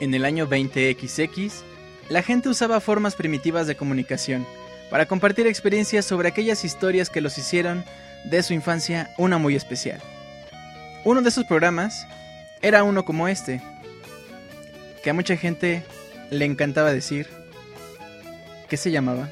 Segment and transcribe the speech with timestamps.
[0.00, 1.52] En el año 20XX,
[2.08, 4.46] la gente usaba formas primitivas de comunicación
[4.90, 7.84] para compartir experiencias sobre aquellas historias que los hicieron
[8.24, 10.00] de su infancia una muy especial.
[11.04, 12.06] Uno de esos programas
[12.60, 13.60] era uno como este,
[15.02, 15.84] que a mucha gente
[16.30, 17.28] le encantaba decir,
[18.68, 19.28] que se llamaba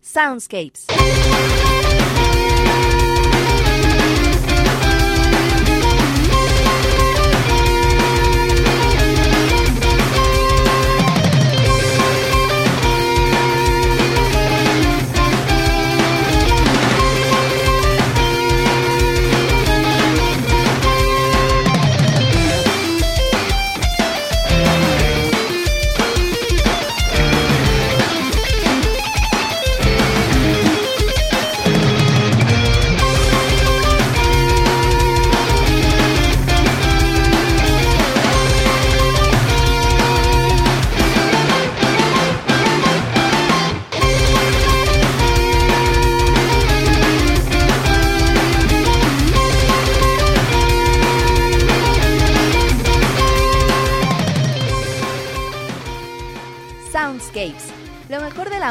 [0.00, 0.86] Soundscapes.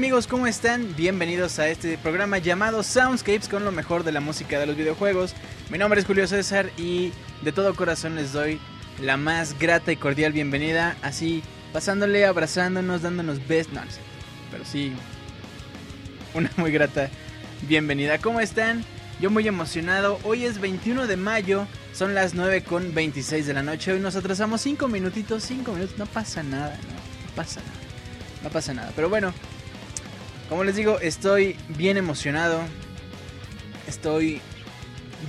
[0.00, 0.26] Amigos?
[0.26, 0.96] ¿Cómo están?
[0.96, 5.34] Bienvenidos a este programa llamado Soundscapes con lo mejor de la música de los videojuegos.
[5.68, 7.12] Mi nombre es Julio César y
[7.42, 8.58] de todo corazón les doy
[9.02, 11.42] la más grata y cordial bienvenida, así
[11.74, 14.00] pasándole, abrazándonos, dándonos besos, no, no sé,
[14.50, 14.90] pero sí,
[16.32, 17.10] una muy grata
[17.68, 18.16] bienvenida.
[18.16, 18.82] ¿Cómo están?
[19.20, 20.18] Yo muy emocionado.
[20.24, 23.92] Hoy es 21 de mayo, son las 9 con 26 de la noche.
[23.92, 27.80] Hoy nos atrasamos 5 minutitos, 5 minutos, no pasa nada, no, no pasa nada.
[28.42, 29.34] No pasa nada, pero bueno,
[30.50, 32.60] como les digo, estoy bien emocionado.
[33.86, 34.40] Estoy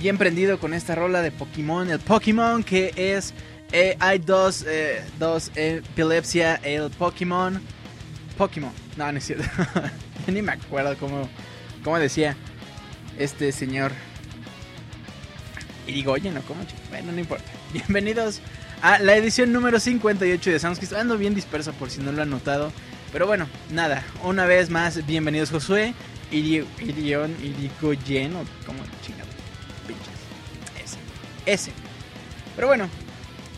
[0.00, 1.88] bien prendido con esta rola de Pokémon.
[1.88, 3.32] El Pokémon que es
[3.70, 7.62] eh, hay dos, eh, dos epilepsia, el Pokémon.
[8.36, 9.44] Pokémon, no, no es cierto.
[10.26, 11.28] Ni me acuerdo cómo,
[11.84, 12.36] cómo decía
[13.16, 13.92] este señor.
[15.86, 17.44] Irigoyen o cómo, bueno, no importa.
[17.72, 18.40] Bienvenidos
[18.82, 20.96] a la edición número 58 de Soundscape.
[20.96, 22.72] Ando bien disperso por si no lo han notado.
[23.12, 25.92] Pero bueno, nada, una vez más, bienvenidos Josué,
[26.30, 29.28] Irion, Irigoyen o como chingado,
[29.86, 30.14] pinches.
[30.82, 30.98] Ese,
[31.44, 31.72] ese.
[32.56, 32.88] Pero bueno,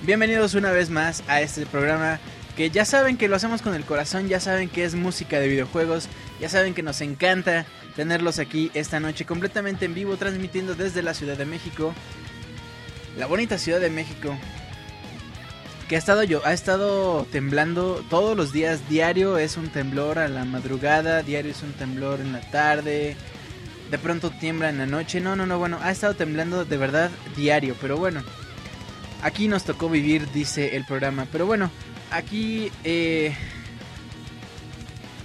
[0.03, 2.19] bienvenidos una vez más a este programa
[2.57, 5.47] que ya saben que lo hacemos con el corazón, ya saben que es música de
[5.47, 6.09] videojuegos,
[6.41, 7.65] ya saben que nos encanta
[7.95, 11.95] tenerlos aquí esta noche completamente en vivo, transmitiendo desde la Ciudad de México,
[13.17, 14.37] la bonita Ciudad de México,
[15.89, 20.29] que ha estado yo, ha estado temblando todos los días, diario es un temblor a
[20.29, 23.17] la madrugada, diario es un temblor en la tarde,
[23.91, 27.11] de pronto tiembla en la noche, no, no, no, bueno, ha estado temblando de verdad
[27.37, 28.23] diario, pero bueno,
[29.23, 31.71] aquí nos tocó vivir, dice el programa, pero bueno,
[32.11, 33.35] aquí, eh,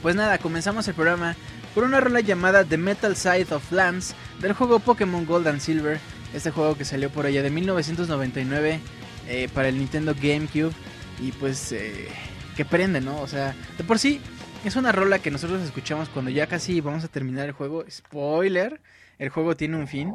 [0.02, 1.36] pues nada, comenzamos el programa
[1.74, 6.00] por una rola llamada The Metal Side of Lands del juego Pokémon Gold and Silver,
[6.34, 8.80] este juego que salió por allá de 1999
[9.28, 10.74] eh, para el Nintendo GameCube
[11.22, 12.08] y pues eh,
[12.56, 13.20] que prende, ¿no?
[13.22, 14.22] O sea, de por sí
[14.66, 17.86] es una rola que nosotros escuchamos cuando ya casi vamos a terminar el juego.
[17.90, 18.82] Spoiler,
[19.18, 20.14] el juego tiene un fin.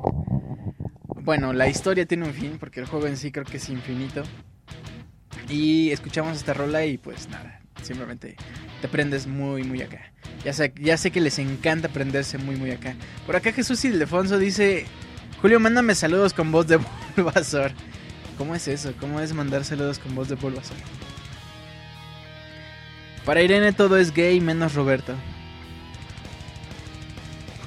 [1.23, 4.23] Bueno, la historia tiene un fin porque el juego en sí creo que es infinito.
[5.49, 8.37] Y escuchamos esta rola y pues nada, simplemente
[8.81, 10.13] te prendes muy, muy acá.
[10.45, 12.95] Ya sé, ya sé que les encanta prenderse muy, muy acá.
[13.27, 14.85] Por acá Jesús Ildefonso dice,
[15.41, 16.79] Julio, mándame saludos con voz de
[17.17, 17.73] Bulbasaur.
[18.37, 18.93] ¿Cómo es eso?
[18.99, 20.79] ¿Cómo es mandar saludos con voz de Bulbasaur?
[23.25, 25.15] Para Irene todo es gay menos Roberto.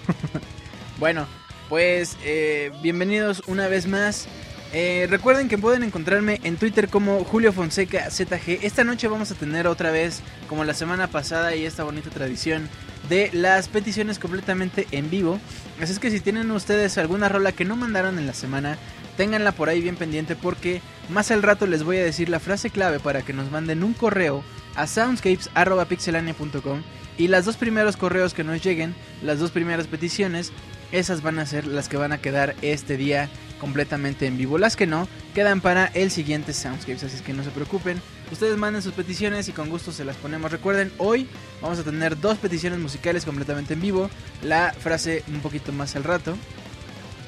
[1.00, 1.25] bueno,
[1.69, 4.28] pues eh, bienvenidos una vez más.
[4.74, 8.59] Eh, recuerden que pueden encontrarme en Twitter como Julio Fonseca ZG.
[8.64, 12.69] Esta noche vamos a tener otra vez, como la semana pasada y esta bonita tradición,
[13.07, 15.40] de las peticiones completamente en vivo.
[15.81, 18.78] Así es que si tienen ustedes alguna rola que no mandaron en la semana,
[19.18, 22.69] ténganla por ahí bien pendiente porque más al rato les voy a decir la frase
[22.69, 24.44] clave para que nos manden un correo
[24.76, 26.83] a soundscapes.pixelania.com
[27.18, 30.52] y las dos primeros correos que nos lleguen, las dos primeras peticiones,
[30.92, 34.59] esas van a ser las que van a quedar este día completamente en vivo.
[34.59, 38.00] Las que no, quedan para el siguiente Soundscapes, así que no se preocupen.
[38.31, 40.52] Ustedes manden sus peticiones y con gusto se las ponemos.
[40.52, 41.28] Recuerden, hoy
[41.62, 44.09] vamos a tener dos peticiones musicales completamente en vivo.
[44.44, 46.38] La frase un poquito más al rato.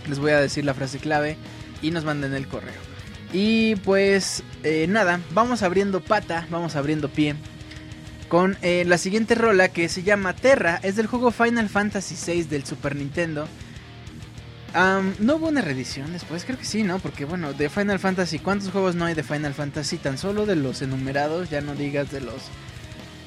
[0.08, 1.38] Les voy a decir la frase clave
[1.82, 2.80] y nos manden el correo.
[3.32, 7.36] Y pues eh, nada, vamos abriendo pata, vamos abriendo pie
[8.30, 12.44] con eh, la siguiente rola que se llama Terra, es del juego Final Fantasy VI
[12.44, 13.48] del Super Nintendo.
[14.74, 17.00] no hubo una reedición después, creo que sí, ¿no?
[17.00, 19.98] Porque bueno, de Final Fantasy, ¿cuántos juegos no hay de Final Fantasy?
[19.98, 22.44] Tan solo de los enumerados, ya no digas de los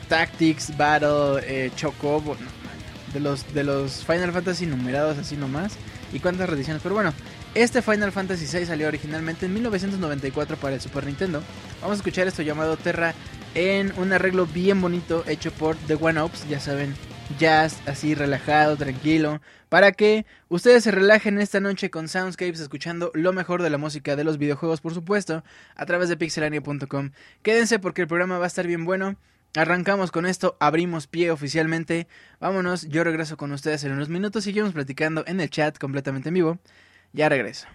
[0.09, 2.37] Tactics, Battle, eh, Chocobo,
[3.13, 5.73] de los, de los Final Fantasy numerados así nomás.
[6.13, 6.81] ¿Y cuántas reediciones?
[6.81, 7.13] Pero bueno,
[7.55, 11.43] este Final Fantasy VI salió originalmente en 1994 para el Super Nintendo.
[11.83, 13.15] Vamos a escuchar esto llamado Terra
[13.55, 16.95] en un arreglo bien bonito hecho por The One Ops, ya saben,
[17.39, 23.35] jazz así relajado, tranquilo, para que ustedes se relajen esta noche con Soundscapes escuchando lo
[23.35, 25.45] mejor de la música de los videojuegos, por supuesto,
[25.77, 27.11] a través de pixelania.com.
[27.43, 29.17] Quédense porque el programa va a estar bien bueno.
[29.55, 32.09] Arrancamos con esto, abrimos pie oficialmente.
[32.41, 36.35] Vámonos, yo regreso con ustedes en unos minutos, seguimos platicando en el chat completamente en
[36.35, 36.59] vivo.
[37.13, 37.67] Ya regreso.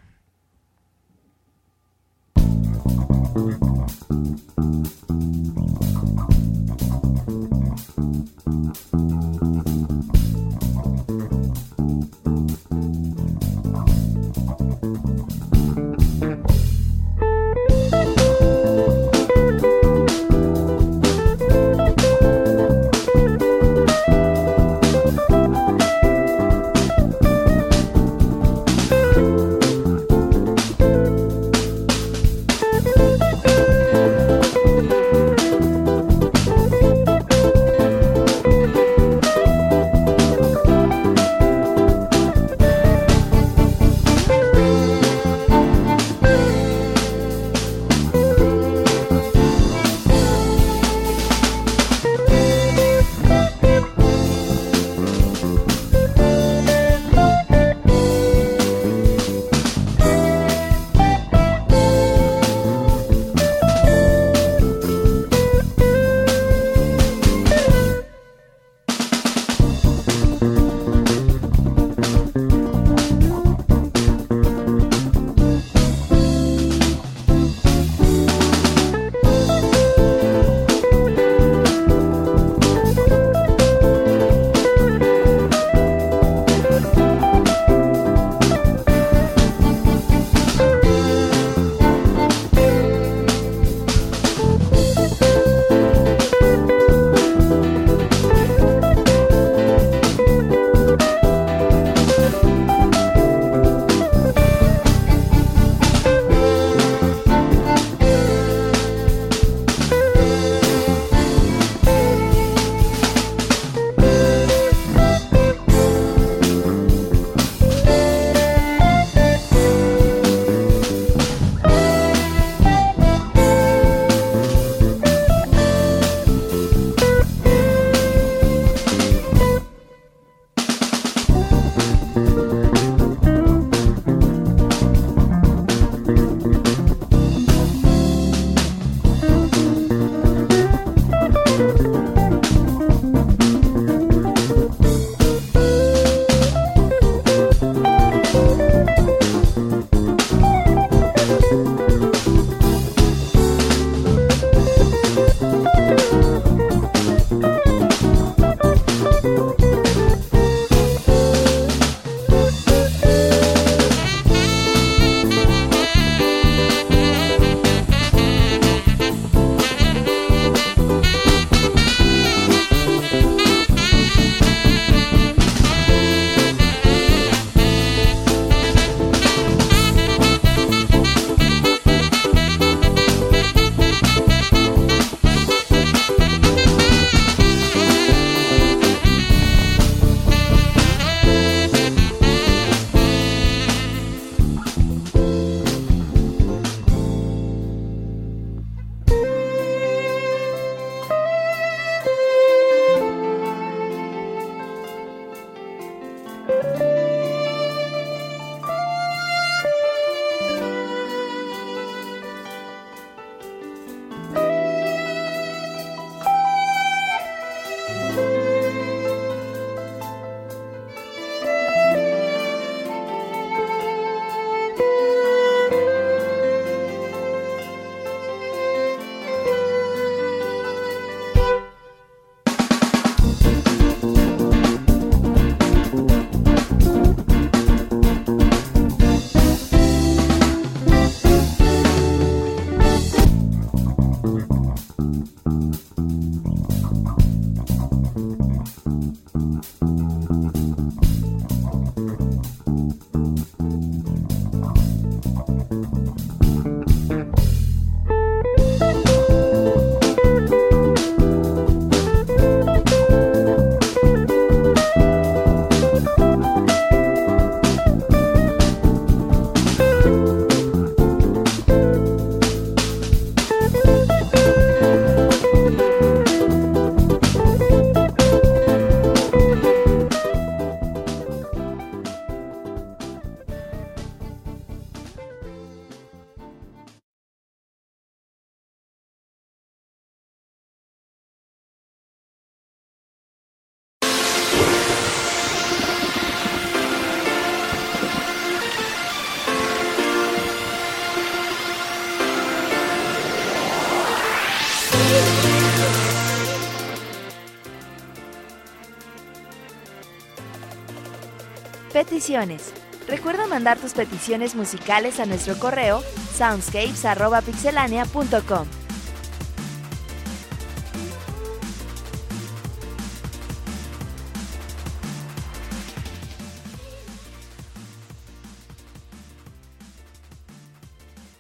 [313.07, 316.01] Recuerda mandar tus peticiones musicales a nuestro correo
[316.35, 318.67] soundscapes.pixelania.com.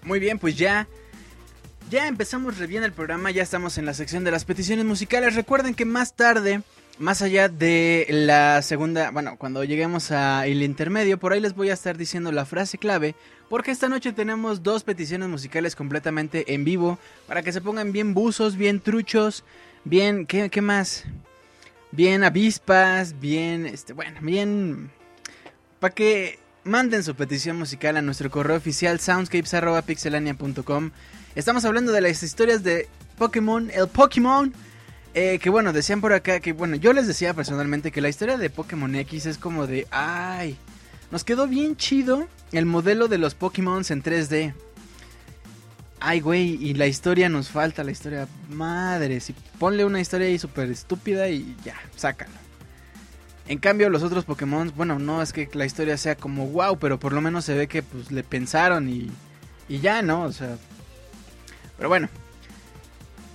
[0.03, 0.87] Muy bien, pues ya
[1.89, 5.35] ya empezamos re bien el programa, ya estamos en la sección de las peticiones musicales.
[5.35, 6.61] Recuerden que más tarde,
[6.99, 11.73] más allá de la segunda, bueno, cuando lleguemos al intermedio, por ahí les voy a
[11.73, 13.15] estar diciendo la frase clave,
[13.49, 18.13] porque esta noche tenemos dos peticiones musicales completamente en vivo, para que se pongan bien
[18.13, 19.43] buzos, bien truchos,
[19.83, 21.05] bien, ¿qué, qué más?
[21.91, 24.91] Bien avispas, bien, este, bueno, bien...
[25.79, 30.91] Para que manden su petición musical a nuestro correo oficial soundscapes.pixelania.com
[31.37, 34.51] Estamos hablando de las historias de Pokémon, el Pokémon.
[35.19, 38.37] Eh, que bueno, decían por acá que bueno, yo les decía personalmente que la historia
[38.37, 40.55] de Pokémon X es como de, ay,
[41.09, 44.53] nos quedó bien chido el modelo de los Pokémon en 3D.
[45.99, 50.37] Ay, güey, y la historia nos falta, la historia, madre, si ponle una historia ahí
[50.37, 52.35] súper estúpida y ya, sácalo.
[53.47, 56.99] En cambio, los otros Pokémon, bueno, no es que la historia sea como wow, pero
[56.99, 59.09] por lo menos se ve que pues le pensaron y,
[59.67, 60.25] y ya, ¿no?
[60.25, 60.57] O sea,
[61.75, 62.07] pero bueno,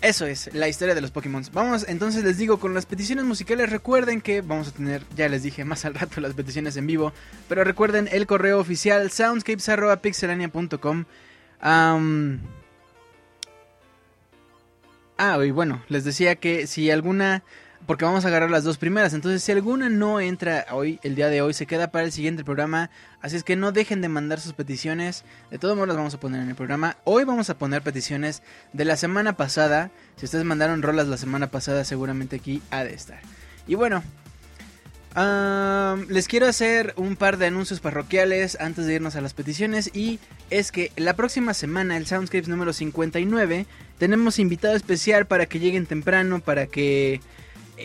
[0.03, 1.43] eso es la historia de los Pokémon.
[1.53, 5.45] Vamos, entonces les digo, con las peticiones musicales, recuerden que vamos a tener, ya les
[5.45, 7.13] dije más al rato, las peticiones en vivo.
[7.49, 11.05] Pero recuerden el correo oficial soundscapes.pixelania.com.
[11.61, 11.99] ah,
[15.45, 17.45] y bueno, les decía que si alguna
[17.87, 19.13] porque vamos a agarrar las dos primeras.
[19.13, 22.45] Entonces, si alguna no entra hoy, el día de hoy, se queda para el siguiente
[22.45, 22.91] programa.
[23.21, 25.25] Así es que no dejen de mandar sus peticiones.
[25.51, 26.97] De todos modos, las vamos a poner en el programa.
[27.05, 28.43] Hoy vamos a poner peticiones
[28.73, 29.91] de la semana pasada.
[30.17, 33.21] Si ustedes mandaron rolas la semana pasada, seguramente aquí ha de estar.
[33.67, 34.03] Y bueno,
[36.09, 39.91] les quiero hacer un par de anuncios parroquiales antes de irnos a las peticiones.
[39.95, 43.67] Y es que la próxima semana, el Soundscapes número 59,
[43.99, 47.21] tenemos invitado especial para que lleguen temprano, para que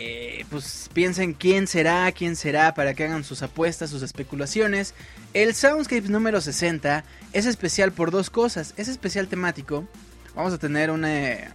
[0.00, 4.94] eh, pues piensen quién será, quién será, para que hagan sus apuestas, sus especulaciones.
[5.34, 8.74] El Soundscape número 60 es especial por dos cosas.
[8.76, 9.88] Es especial temático.
[10.36, 11.50] Vamos a tener una, em,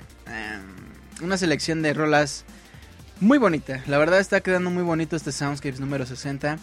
[1.21, 2.43] una selección de rolas
[3.21, 3.81] muy bonita.
[3.87, 6.59] La verdad está quedando muy bonito este Soundscapes número 60.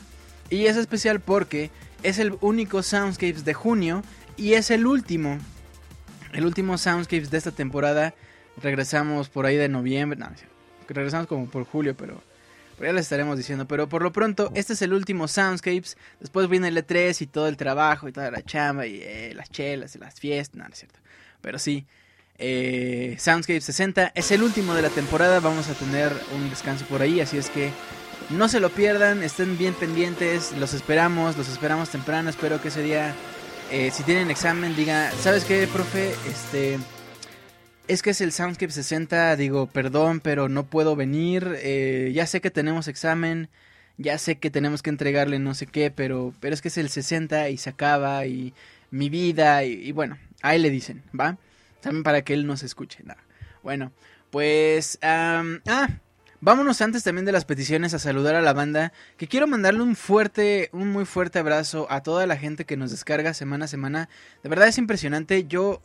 [0.51, 1.71] Y es especial porque
[2.03, 4.03] es el único Soundscapes de junio
[4.37, 5.39] y es el último.
[6.35, 8.13] El último Soundscapes de esta temporada.
[8.63, 10.19] Regresamos por ahí de noviembre.
[10.19, 10.29] No,
[10.93, 12.23] regresamos como por julio, pero,
[12.81, 13.67] ya les estaremos diciendo.
[13.67, 15.97] Pero por lo pronto, este es el último Soundscapes.
[16.19, 19.51] Después viene el E3 y todo el trabajo y toda la chamba y eh, las
[19.51, 20.57] chelas y las fiestas.
[20.57, 20.99] No, no es cierto.
[21.43, 21.87] Pero sí,
[22.39, 25.41] eh, Soundscape 60 es el último de la temporada.
[25.41, 27.71] Vamos a tener un descanso por ahí, así es que
[28.31, 29.23] no se lo pierdan.
[29.23, 30.53] Estén bien pendientes.
[30.59, 32.31] Los esperamos, los esperamos temprano.
[32.31, 33.15] Espero que ese día,
[33.71, 36.15] eh, si tienen examen, diga, ¿sabes qué, profe?
[36.27, 36.79] Este
[37.91, 42.41] es que es el Soundscape 60, digo, perdón, pero no puedo venir, eh, ya sé
[42.41, 43.49] que tenemos examen,
[43.99, 46.89] ya sé que tenemos que entregarle no sé qué, pero, pero es que es el
[46.89, 48.55] 60 y se acaba y
[48.93, 51.37] mi vida y, bueno, ahí le dicen, ¿va?
[51.81, 53.25] También para que él nos escuche, nada.
[53.65, 53.91] Bueno,
[54.31, 55.43] pues, ah,
[56.41, 59.97] vámonos antes también de las peticiones a saludar a la banda, que quiero mandarle un
[59.97, 64.09] fuerte, un muy fuerte abrazo a toda la gente que nos descarga semana a semana.
[64.45, 65.83] De verdad es impresionante, yo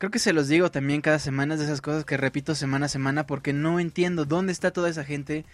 [0.00, 2.88] Creo que se los digo también cada semana de esas cosas que repito semana a
[2.88, 5.44] semana porque no entiendo dónde está toda esa gente.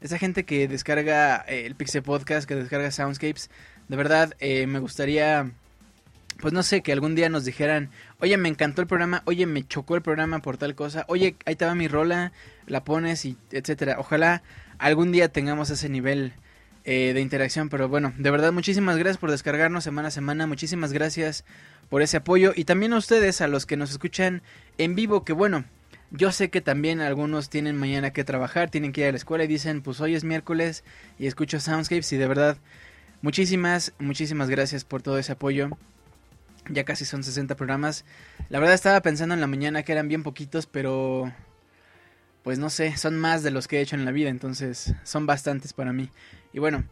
[0.00, 3.50] Esa gente que descarga eh, el Pixel Podcast, que descarga Soundscapes.
[3.88, 5.50] De verdad, eh, me gustaría,
[6.38, 7.90] pues no sé, que algún día nos dijeran,
[8.20, 11.54] oye, me encantó el programa, oye, me chocó el programa por tal cosa, oye, ahí
[11.54, 12.30] estaba mi rola,
[12.68, 13.96] la pones y etcétera.
[13.98, 14.44] Ojalá
[14.78, 16.32] algún día tengamos ese nivel
[16.88, 20.92] eh, de interacción, pero bueno, de verdad, muchísimas gracias por descargarnos semana a semana, muchísimas
[20.92, 21.44] gracias
[21.88, 24.40] por ese apoyo y también a ustedes, a los que nos escuchan
[24.78, 25.64] en vivo, que bueno,
[26.12, 29.42] yo sé que también algunos tienen mañana que trabajar, tienen que ir a la escuela
[29.42, 30.84] y dicen, pues hoy es miércoles
[31.18, 32.56] y escucho Soundscapes y de verdad,
[33.20, 35.70] muchísimas, muchísimas gracias por todo ese apoyo.
[36.68, 38.04] Ya casi son 60 programas.
[38.48, 41.32] La verdad estaba pensando en la mañana que eran bien poquitos, pero
[42.46, 45.26] pues no sé, son más de los que he hecho en la vida, entonces son
[45.26, 46.12] bastantes para mí.
[46.52, 46.84] Y bueno,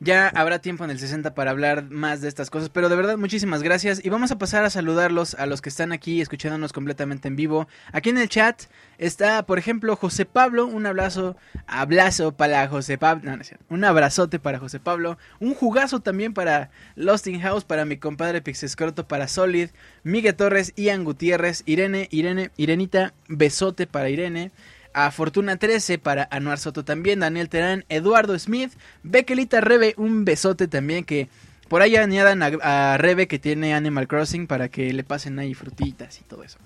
[0.00, 3.16] ya habrá tiempo en el 60 para hablar más de estas cosas, pero de verdad
[3.16, 7.28] muchísimas gracias y vamos a pasar a saludarlos a los que están aquí escuchándonos completamente
[7.28, 7.66] en vivo.
[7.92, 8.64] Aquí en el chat
[8.98, 13.38] está, por ejemplo, José Pablo, un abrazo, abrazo para José Pablo,
[13.70, 18.42] un abrazote para José Pablo, un jugazo también para Lost in House, para mi compadre
[18.42, 19.70] Pixescroto, para Solid,
[20.02, 24.52] Miguel Torres, Ian Gutiérrez, Irene, Irene, Irenita, besote para Irene.
[24.94, 30.68] A Fortuna 13, para Anuar Soto también, Daniel Terán, Eduardo Smith, Bequelita Rebe, un besote
[30.68, 31.28] también que
[31.68, 36.20] por ahí añadan a, Rebe que tiene Animal Crossing para que le pasen ahí frutitas
[36.20, 36.58] y todo eso.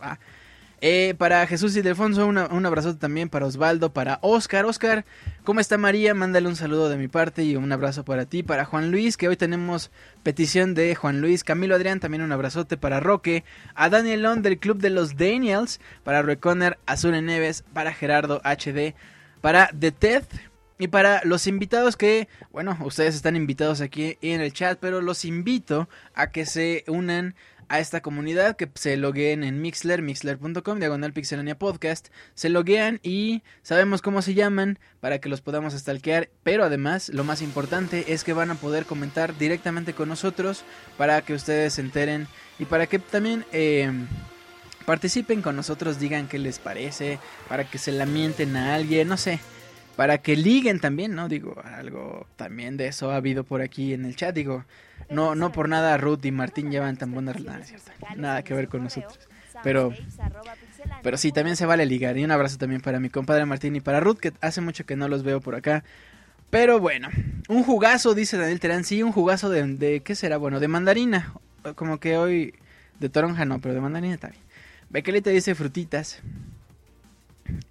[0.81, 4.65] Eh, para Jesús y Delfonso, un abrazo también para Osvaldo, para Oscar.
[4.65, 5.05] Oscar,
[5.43, 6.15] ¿cómo está María?
[6.15, 8.45] Mándale un saludo de mi parte y un abrazo para ti.
[8.45, 9.91] Para Juan Luis, que hoy tenemos
[10.23, 11.43] petición de Juan Luis.
[11.43, 13.43] Camilo Adrián, también un abrazote para Roque.
[13.75, 15.81] A Daniel Long del Club de los Daniels.
[16.05, 17.65] Para Reconner, Azul Neves.
[17.73, 18.95] Para Gerardo HD.
[19.41, 20.25] Para The Ted.
[20.79, 25.25] Y para los invitados que, bueno, ustedes están invitados aquí en el chat, pero los
[25.25, 27.35] invito a que se unan
[27.69, 33.43] a esta comunidad, que se logueen en Mixler, mixler.com, diagonal pixelania podcast, se loguean y
[33.63, 38.25] sabemos cómo se llaman para que los podamos stalkear, pero además lo más importante es
[38.25, 40.65] que van a poder comentar directamente con nosotros
[40.97, 42.27] para que ustedes se enteren
[42.59, 43.45] y para que también...
[43.53, 43.93] Eh,
[44.89, 49.39] participen con nosotros, digan qué les parece, para que se lamenten a alguien, no sé,
[49.99, 51.29] para que liguen también, ¿no?
[51.29, 54.65] Digo, algo también de eso ha habido por aquí en el chat, digo,
[55.11, 57.83] no, no por nada Ruth y Martín llevan tan buenas relaciones,
[58.15, 59.19] nada que ver con nosotros.
[59.65, 59.93] Pero,
[61.03, 62.17] pero sí, también se vale ligar.
[62.17, 64.95] Y un abrazo también para mi compadre Martín y para Ruth, que hace mucho que
[64.95, 65.83] no los veo por acá.
[66.49, 67.09] Pero bueno,
[67.49, 68.85] un jugazo, dice Daniel Terán.
[68.85, 70.37] Sí, un jugazo de, de, ¿qué será?
[70.37, 71.35] Bueno, de mandarina.
[71.75, 72.55] Como que hoy,
[73.01, 74.45] de toronja no, pero de mandarina bien.
[74.91, 76.23] Bequelita dice frutitas.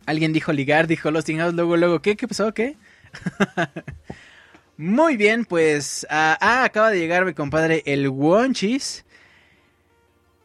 [0.06, 2.16] Alguien dijo ligar, dijo los House, luego, luego, ¿qué?
[2.16, 2.54] ¿Qué pasó?
[2.54, 2.78] ¿Qué?
[4.78, 6.06] Muy bien, pues.
[6.10, 9.06] ah, ah acaba de llegar mi compadre el Wonchis.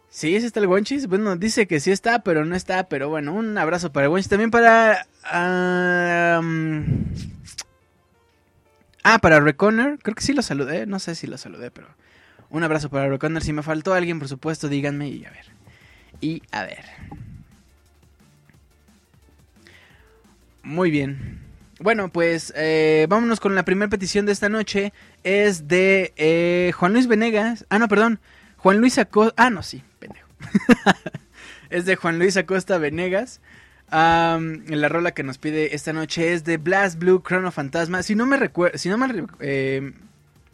[0.09, 0.41] ¿Sí?
[0.41, 1.07] ¿Sí está el Wonchis?
[1.07, 2.89] Bueno, dice que sí está, pero no está.
[2.89, 4.29] Pero bueno, un abrazo para el Wonchis.
[4.31, 5.07] También para.
[5.31, 6.41] ah,
[9.21, 9.99] para Reconner.
[10.03, 10.87] Creo que sí lo saludé.
[10.87, 11.89] No sé si lo saludé, pero.
[12.51, 13.43] Un abrazo para Reconner.
[13.43, 15.47] Si me faltó alguien, por supuesto, díganme y a ver.
[16.21, 16.85] Y a ver.
[20.63, 21.41] Muy bien.
[21.81, 24.93] Bueno, pues eh, vámonos con la primera petición de esta noche.
[25.25, 27.67] Es de eh, Juan Luis Venegas.
[27.71, 28.21] Ah, no, perdón.
[28.57, 29.35] Juan Luis Acosta.
[29.37, 30.29] Ah, no, sí, pendejo.
[31.71, 33.41] es de Juan Luis Acosta Venegas.
[33.91, 38.05] la rola que nos pide esta noche es de Blast Blue Chrono Fantasma.
[38.05, 39.93] Si no me recuerdo, si no mal, eh,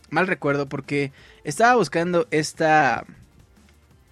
[0.09, 1.13] mal recuerdo, porque
[1.45, 3.05] estaba buscando esta,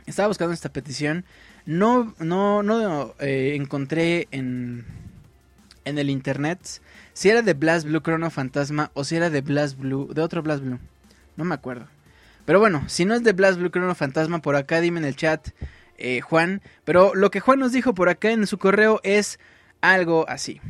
[0.05, 1.25] estaba buscando esta petición.
[1.65, 4.85] No, no, no encontré en,
[5.87, 6.59] en el internet
[7.15, 10.43] si era de Blast Blue Chrono Fantasma o si era de Blast Blue, de otro
[10.43, 10.79] Blast Blue.
[11.37, 11.87] No me acuerdo.
[12.45, 15.17] Pero bueno, si no es de Blast Blue Chrono Fantasma, por acá dime en el
[15.17, 15.49] chat,
[15.97, 16.61] eh, Juan.
[16.85, 19.41] Pero lo que Juan nos dijo por acá en su correo es
[19.81, 20.61] algo así.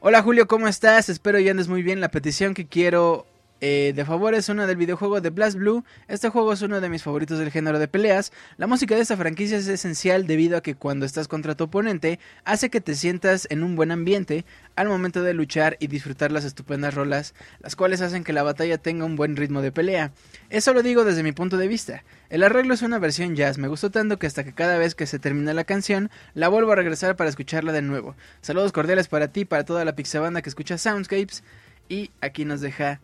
[0.00, 1.08] Hola Julio, ¿cómo estás?
[1.08, 2.00] Espero y andes muy bien.
[2.00, 3.26] La petición que quiero
[3.60, 5.84] eh, de favor es una del videojuego de Blast Blue.
[6.08, 8.32] Este juego es uno de mis favoritos del género de peleas.
[8.58, 12.18] La música de esta franquicia es esencial debido a que cuando estás contra tu oponente
[12.44, 14.44] hace que te sientas en un buen ambiente
[14.76, 18.76] al momento de luchar y disfrutar las estupendas rolas, las cuales hacen que la batalla
[18.76, 20.12] tenga un buen ritmo de pelea.
[20.50, 22.04] Eso lo digo desde mi punto de vista.
[22.28, 25.06] El arreglo es una versión jazz, me gustó tanto que hasta que cada vez que
[25.06, 28.16] se termina la canción, la vuelvo a regresar para escucharla de nuevo.
[28.42, 31.42] Saludos cordiales para ti, para toda la pixabanda que escucha Soundscapes.
[31.88, 33.00] Y aquí nos deja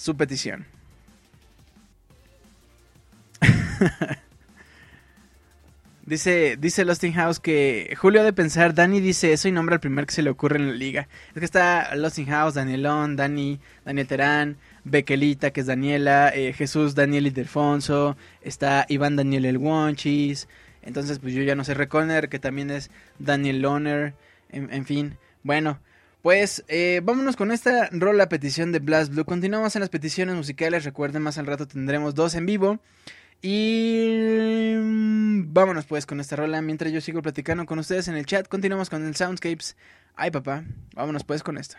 [0.00, 0.64] su petición.
[6.06, 9.80] dice, dice Losting House que Julio ha de pensar, Dani dice eso y nombra el
[9.80, 11.06] primer que se le ocurre en la liga.
[11.34, 16.94] Es que está Losting House, Danielón, Dani, Daniel Terán, Bequelita, que es Daniela, eh, Jesús
[16.94, 20.48] Daniel Ildefonso, está Iván Daniel El Wonchis,
[20.80, 24.14] entonces pues yo ya no sé, Reconner, que también es Daniel Loner,
[24.48, 25.78] en fin, bueno,
[26.22, 29.24] pues eh, vámonos con esta rola petición de Blast Blue.
[29.24, 30.84] Continuamos en las peticiones musicales.
[30.84, 32.78] Recuerden, más al rato tendremos dos en vivo.
[33.42, 34.74] Y
[35.46, 36.60] vámonos pues con esta rola.
[36.60, 39.76] Mientras yo sigo platicando con ustedes en el chat, continuamos con el Soundscapes.
[40.14, 41.76] Ay papá, vámonos pues con esto.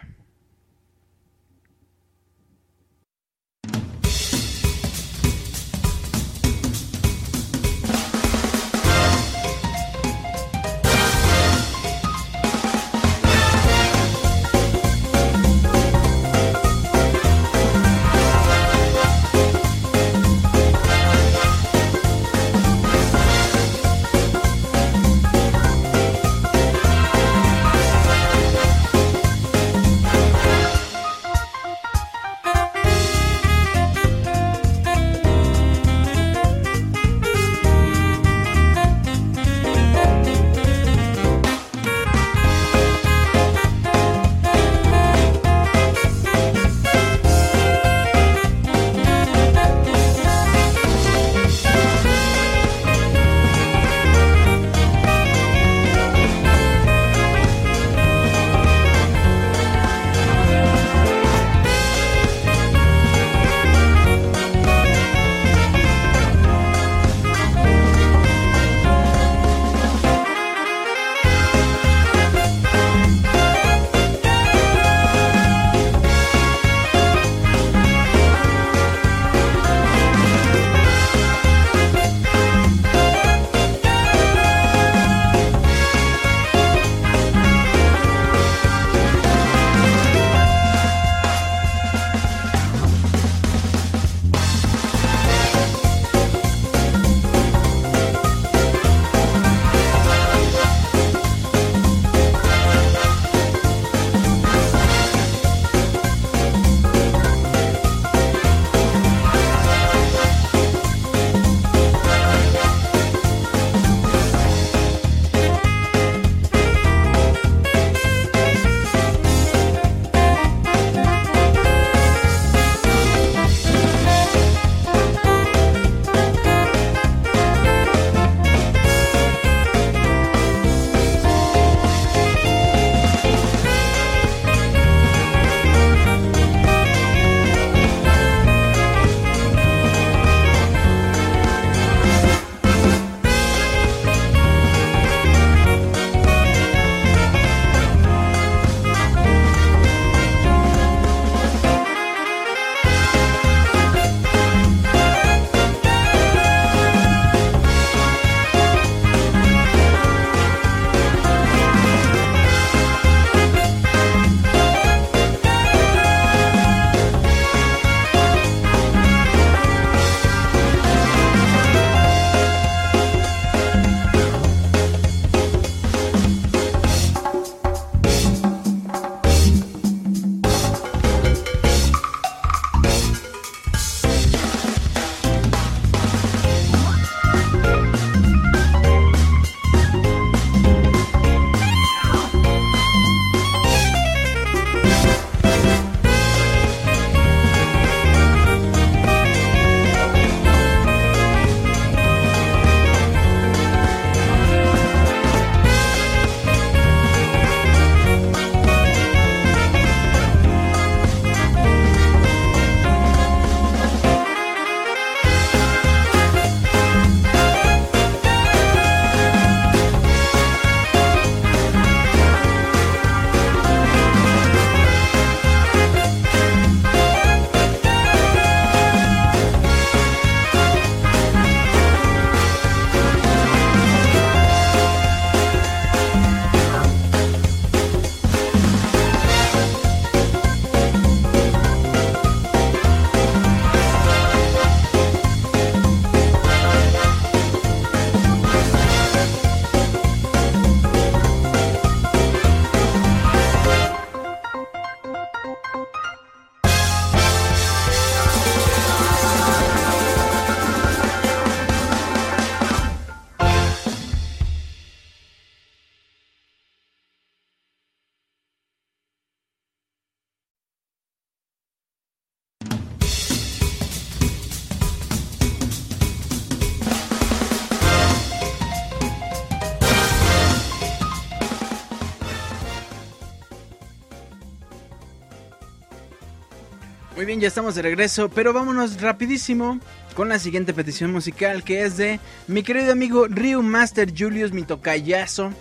[287.31, 289.79] Bien, ya estamos de regreso, pero vámonos rapidísimo
[290.15, 294.63] con la siguiente petición musical que es de mi querido amigo Ryu Master Julius, mi
[294.63, 295.53] tocayazo,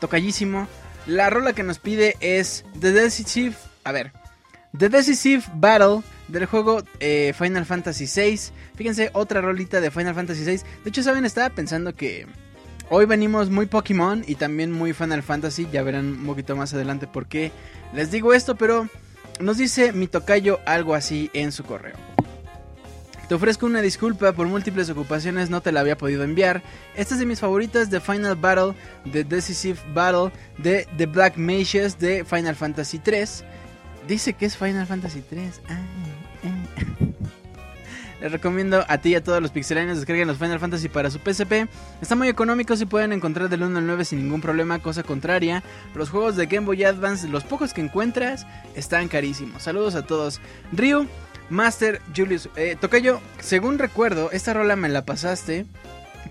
[0.00, 0.68] tocallísimo.
[1.06, 4.12] La rola que nos pide es The Decisive, a ver,
[4.76, 8.52] The Decisive Battle del juego eh, Final Fantasy VI.
[8.74, 10.60] Fíjense, otra rolita de Final Fantasy VI.
[10.84, 12.26] De hecho, saben, estaba pensando que
[12.90, 15.68] hoy venimos muy Pokémon y también muy Final Fantasy.
[15.72, 17.50] Ya verán un poquito más adelante por qué
[17.94, 18.90] les digo esto, pero
[19.40, 21.96] nos dice mi tocayo algo así en su correo.
[23.28, 26.62] Te ofrezco una disculpa por múltiples ocupaciones, no te la había podido enviar.
[26.94, 28.74] Esta es de mis favoritas de Final Battle,
[29.06, 33.44] de Decisive Battle, de The Black Mages, de Final Fantasy 3.
[34.06, 35.62] Dice que es Final Fantasy 3.
[35.68, 36.13] Ah, ah.
[38.24, 41.18] Les recomiendo a ti y a todos los pixelanios descarguen los Final Fantasy para su
[41.18, 41.68] PSP.
[42.00, 45.62] Está muy económico y pueden encontrar del 1 al 9 sin ningún problema, cosa contraria.
[45.94, 49.64] Los juegos de Game Boy Advance, los pocos que encuentras, están carísimos.
[49.64, 50.40] Saludos a todos.
[50.72, 51.06] Ryu,
[51.50, 52.48] Master, Julius.
[52.56, 52.78] Eh,
[53.40, 55.66] según recuerdo, esta rola me la pasaste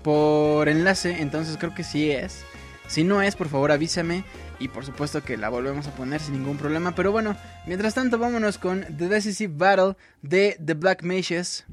[0.02, 2.44] por enlace, entonces creo que sí es.
[2.88, 4.24] Si no es, por favor avísame.
[4.58, 6.92] Y por supuesto que la volvemos a poner sin ningún problema.
[6.96, 11.64] Pero bueno, mientras tanto, vámonos con The Decisive Battle de The Black Mages.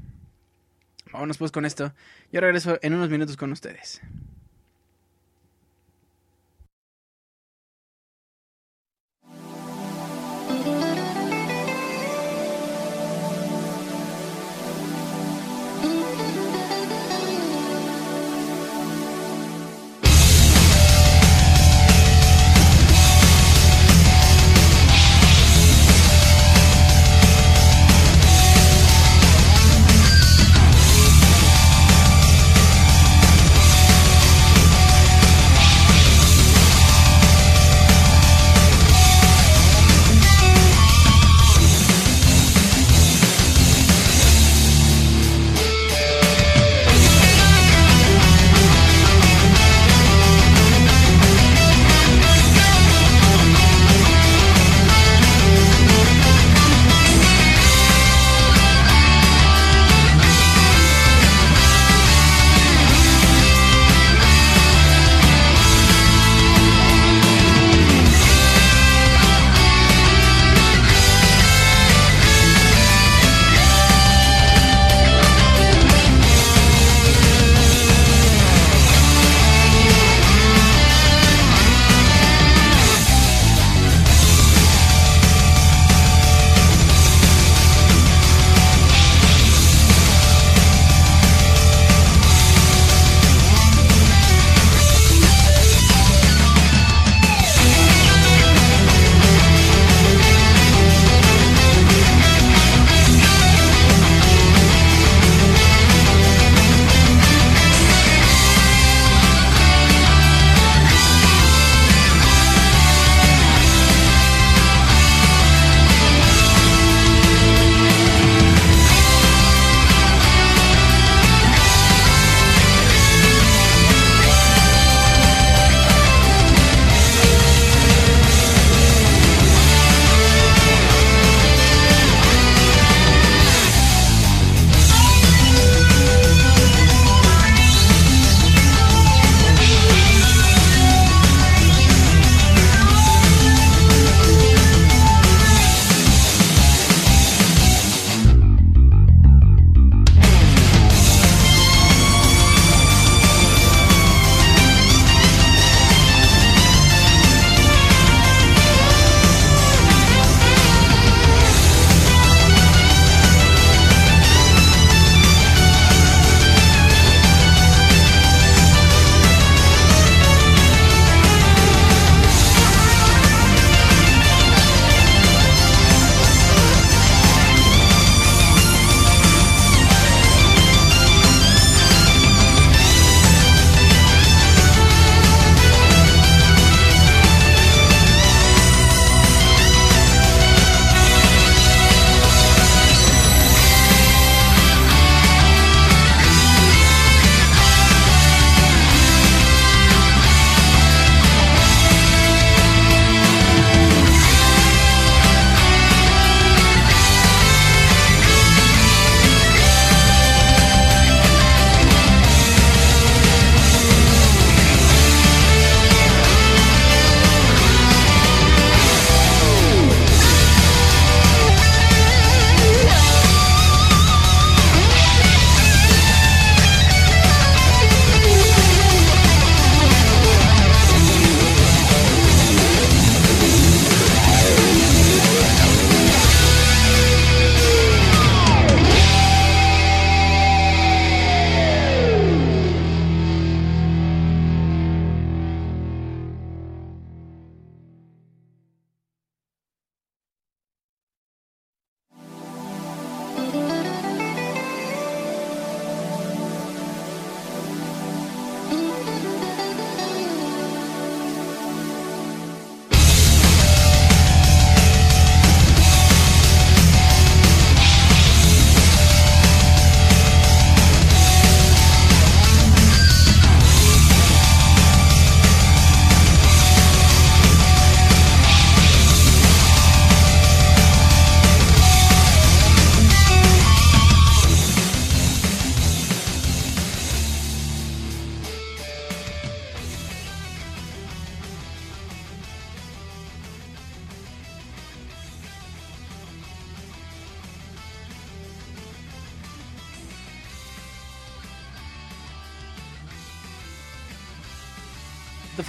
[1.12, 1.92] Vámonos pues con esto.
[2.32, 4.00] Yo regreso en unos minutos con ustedes.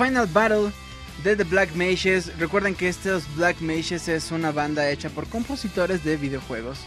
[0.03, 0.71] Final Battle
[1.23, 2.37] de The Black Mages.
[2.37, 6.79] Recuerden que estos Black Mages es una banda hecha por compositores de videojuegos.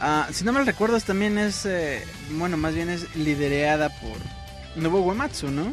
[0.00, 4.16] Ah, si no mal recuerdo, también es, eh, bueno, más bien es liderada por
[4.74, 5.72] Nobuo Uematsu, ¿no?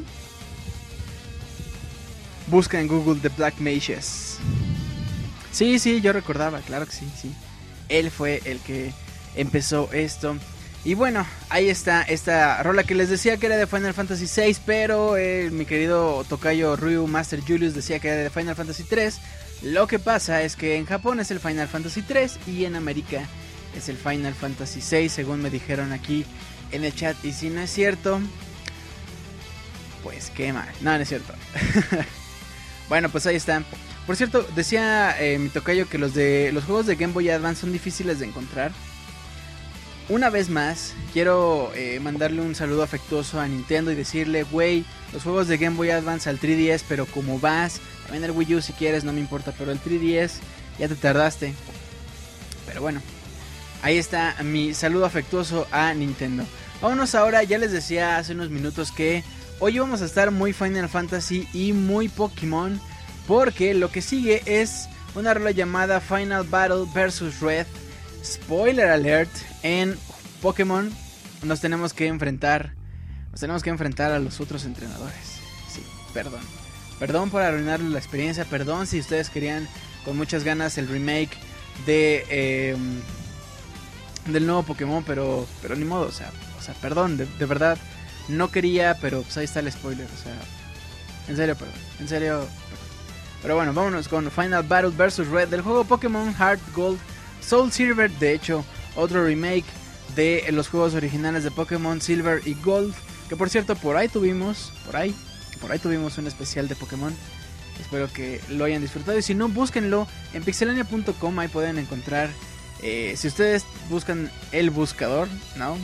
[2.47, 4.37] Busca en Google The Black Mages.
[5.51, 7.33] Sí, sí, yo recordaba, claro que sí, sí.
[7.87, 8.93] Él fue el que
[9.35, 10.37] empezó esto.
[10.85, 14.57] Y bueno, ahí está esta rola que les decía que era de Final Fantasy VI,
[14.65, 19.19] pero eh, mi querido tocayo Ryu Master Julius decía que era de Final Fantasy 3.
[19.63, 23.27] Lo que pasa es que en Japón es el Final Fantasy 3 y en América
[23.75, 26.25] es el Final Fantasy VI, según me dijeron aquí
[26.71, 27.17] en el chat.
[27.25, 28.21] Y si no es cierto,
[30.01, 30.69] pues qué mal.
[30.79, 31.33] No, no es cierto.
[32.89, 33.63] bueno, pues ahí está.
[34.07, 37.61] Por cierto, decía eh, mi tocayo que los de los juegos de Game Boy Advance
[37.61, 38.71] son difíciles de encontrar.
[40.09, 44.83] Una vez más, quiero eh, mandarle un saludo afectuoso a Nintendo y decirle, güey,
[45.13, 48.61] los juegos de Game Boy Advance al 3DS, pero como vas, también el Wii U
[48.61, 50.31] si quieres, no me importa, pero el 3DS
[50.79, 51.53] ya te tardaste.
[52.65, 53.03] Pero bueno,
[53.83, 56.43] ahí está mi saludo afectuoso a Nintendo.
[56.81, 59.23] Vámonos ahora, ya les decía hace unos minutos que
[59.59, 62.81] hoy vamos a estar muy Final Fantasy y muy Pokémon,
[63.27, 67.67] porque lo que sigue es una rola llamada Final Battle vs Red.
[68.23, 69.31] Spoiler alert,
[69.63, 69.97] en
[70.41, 70.91] Pokémon
[71.43, 72.73] nos tenemos que enfrentar.
[73.31, 75.39] Nos tenemos que enfrentar a los otros entrenadores.
[75.69, 76.41] Sí, perdón.
[76.99, 78.45] Perdón por arruinar la experiencia.
[78.45, 79.67] Perdón si ustedes querían
[80.03, 81.37] con muchas ganas el remake
[81.85, 83.01] de em,
[84.31, 87.77] del nuevo Pokémon, pero pero ni modo, o sea, o sea, perdón, de, verdad
[88.27, 90.35] no quería, pero pues ahí está el spoiler, o sea,
[91.27, 92.47] en serio, perdón, en serio.
[93.41, 96.99] Pero bueno, vámonos con Final Battle vs Red del juego Pokémon Heart Gold
[97.41, 98.63] Soul Silver, de hecho,
[98.95, 99.65] otro remake
[100.15, 102.93] de los juegos originales de Pokémon Silver y Gold.
[103.27, 105.15] Que por cierto, por ahí tuvimos, por ahí,
[105.61, 107.13] por ahí tuvimos un especial de Pokémon.
[107.79, 109.17] Espero que lo hayan disfrutado.
[109.17, 111.39] Y si no, búsquenlo en pixelania.com.
[111.39, 112.29] Ahí pueden encontrar.
[112.81, 115.27] Eh, si ustedes buscan el buscador,
[115.57, 115.77] ¿no?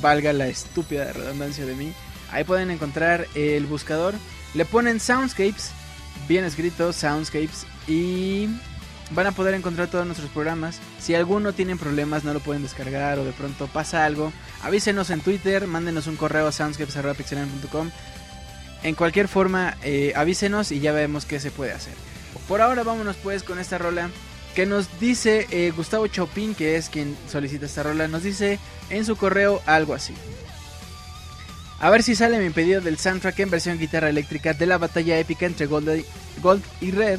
[0.00, 1.92] Valga la estúpida redundancia de mí.
[2.30, 4.14] Ahí pueden encontrar el buscador.
[4.54, 5.70] Le ponen Soundscapes.
[6.28, 7.66] Bien escrito, Soundscapes.
[7.86, 8.48] Y
[9.14, 10.80] van a poder encontrar todos nuestros programas.
[11.00, 14.32] Si alguno tiene problemas, no lo pueden descargar o de pronto pasa algo,
[14.62, 17.92] avísenos en Twitter, mándenos un correo a.
[18.82, 21.94] En cualquier forma, eh, avísenos y ya vemos qué se puede hacer.
[22.48, 24.10] Por ahora vámonos pues con esta rola
[24.54, 28.58] que nos dice eh, Gustavo Chopin, que es quien solicita esta rola, nos dice
[28.90, 30.14] en su correo algo así.
[31.78, 35.18] A ver si sale mi pedido del soundtrack en versión guitarra eléctrica de la batalla
[35.18, 36.04] épica entre Gold
[36.80, 37.18] y Red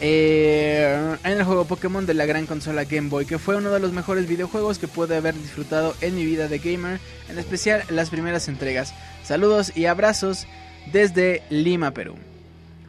[0.00, 3.80] eh, en el juego Pokémon de la gran consola Game Boy, que fue uno de
[3.80, 8.10] los mejores videojuegos que pude haber disfrutado en mi vida de gamer, en especial las
[8.10, 8.94] primeras entregas.
[9.22, 10.46] Saludos y abrazos
[10.92, 12.16] desde Lima, Perú.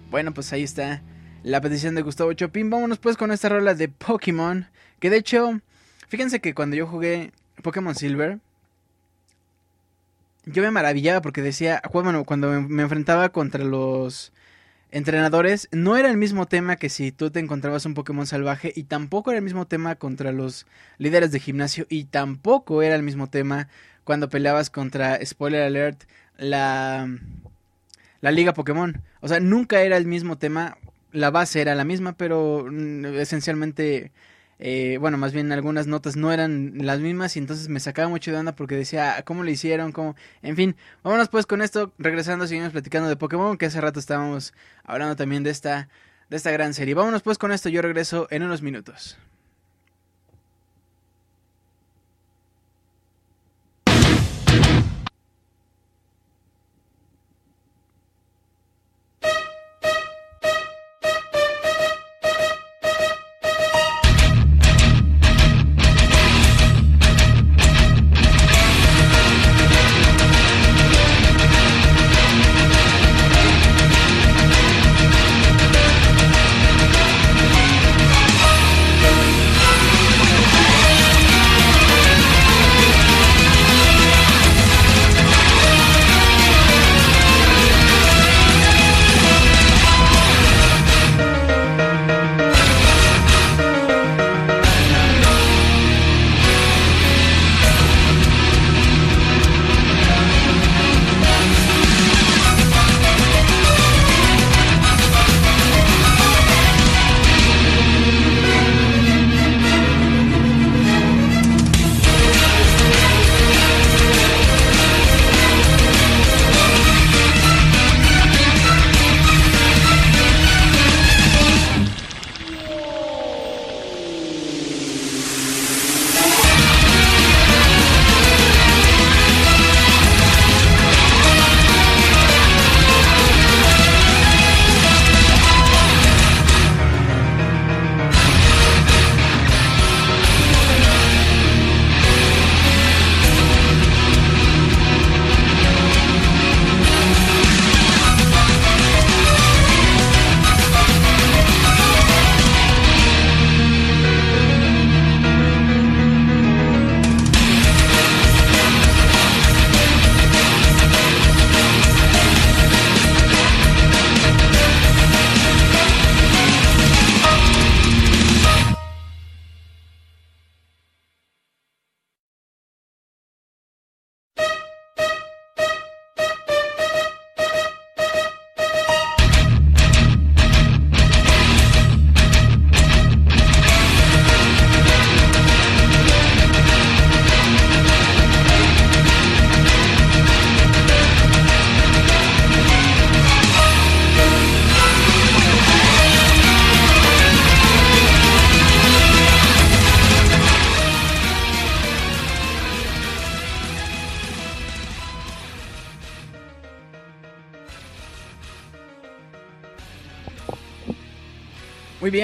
[0.09, 1.01] Bueno, pues ahí está
[1.43, 2.69] la petición de Gustavo Chopin.
[2.69, 4.67] Vámonos pues con esta rola de Pokémon,
[4.99, 5.61] que de hecho,
[6.07, 7.31] fíjense que cuando yo jugué
[7.61, 8.39] Pokémon Silver,
[10.45, 14.31] yo me maravillaba porque decía, bueno, cuando me enfrentaba contra los
[14.95, 18.83] entrenadores, no era el mismo tema que si tú te encontrabas un Pokémon salvaje y
[18.83, 20.65] tampoco era el mismo tema contra los
[20.97, 23.67] líderes de gimnasio y tampoco era el mismo tema
[24.05, 26.03] cuando peleabas contra, spoiler alert,
[26.37, 27.09] la,
[28.21, 29.01] la liga Pokémon.
[29.19, 30.77] O sea, nunca era el mismo tema,
[31.11, 34.13] la base era la misma, pero mm, esencialmente
[34.59, 38.31] eh, bueno, más bien algunas notas no eran las mismas y entonces me sacaba mucho
[38.31, 39.91] de onda porque decía, ah, ¿cómo lo hicieron?
[39.91, 40.15] ¿Cómo?
[40.41, 44.53] En fin, vámonos pues con esto, regresando, seguimos platicando de Pokémon, que hace rato estábamos
[44.83, 45.89] hablando también de esta,
[46.29, 46.93] de esta gran serie.
[46.93, 49.17] Vámonos pues con esto, yo regreso en unos minutos.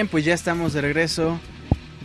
[0.02, 1.40] Bien, pues ya estamos de regreso.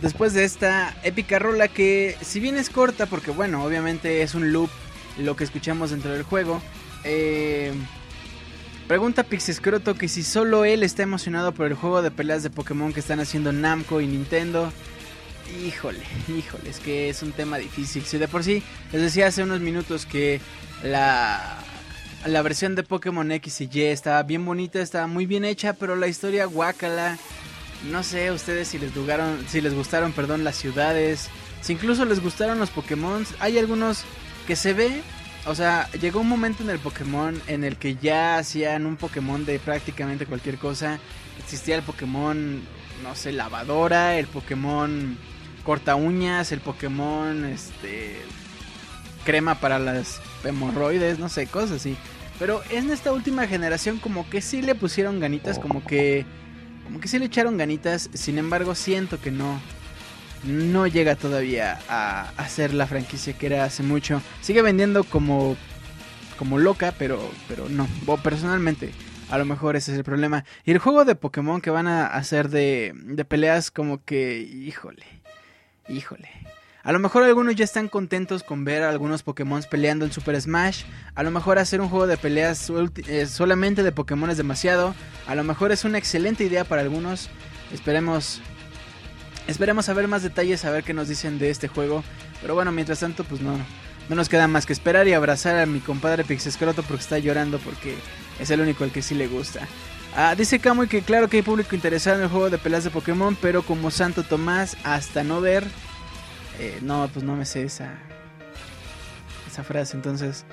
[0.03, 4.53] Después de esta épica rola que si bien es corta, porque bueno, obviamente es un
[4.53, 4.69] loop
[5.17, 6.61] lo que escuchamos dentro del juego.
[7.03, 7.73] Eh,
[8.87, 12.93] pregunta Pixescroto que si solo él está emocionado por el juego de peleas de Pokémon
[12.93, 14.71] que están haciendo Namco y Nintendo.
[15.65, 18.03] Híjole, híjole, es que es un tema difícil.
[18.03, 20.39] Si de por sí les decía hace unos minutos que
[20.83, 21.57] la,
[22.27, 25.95] la versión de Pokémon X y Y estaba bien bonita, estaba muy bien hecha, pero
[25.95, 27.17] la historia guacala.
[27.91, 31.29] No sé ustedes si les gustaron, si les gustaron, perdón, las ciudades,
[31.61, 33.25] si incluso les gustaron los Pokémon.
[33.39, 34.03] Hay algunos
[34.45, 35.01] que se ve,
[35.45, 39.45] o sea, llegó un momento en el Pokémon en el que ya hacían un Pokémon
[39.45, 40.99] de prácticamente cualquier cosa.
[41.39, 42.61] Existía el Pokémon,
[43.03, 45.17] no sé, lavadora, el Pokémon
[45.63, 48.17] corta uñas, el Pokémon, este,
[49.25, 51.97] crema para las hemorroides, no sé, cosas así.
[52.39, 56.25] Pero en esta última generación como que sí le pusieron ganitas, como que
[56.87, 59.59] como que sí le echaron ganitas, sin embargo siento que no
[60.45, 64.21] no llega todavía a, ser la franquicia que era hace mucho.
[64.39, 65.57] Sigue vendiendo como
[66.37, 67.19] como loca, pero
[67.49, 68.91] pero no, o personalmente
[69.29, 70.45] a lo mejor ese es el problema.
[70.63, 75.03] Y el juego de Pokémon que van a hacer de, de peleas como que, híjole,
[75.89, 76.29] híjole.
[76.87, 80.39] A lo mejor algunos ya están contentos con ver a algunos Pokémon peleando en Super
[80.39, 80.85] Smash.
[81.15, 82.71] A lo mejor hacer un juego de peleas
[83.07, 84.95] eh, solamente de Pokémon es demasiado.
[85.27, 87.29] A lo mejor es una excelente idea para algunos.
[87.73, 88.39] Esperemos.
[89.47, 92.05] Esperemos a ver más detalles, a ver qué nos dicen de este juego.
[92.39, 93.57] Pero bueno, mientras tanto, pues no,
[94.07, 97.59] no nos queda más que esperar y abrazar a mi compadre Pixescroto porque está llorando
[97.59, 97.95] porque
[98.39, 99.67] es el único al que sí le gusta.
[100.15, 102.91] Ah, dice Kamui que claro que hay público interesado en el juego de peleas de
[102.91, 105.65] Pokémon, pero como Santo Tomás, hasta no ver,
[106.59, 107.93] eh, no, pues no me sé esa,
[109.49, 109.95] esa frase.
[109.95, 110.45] Entonces,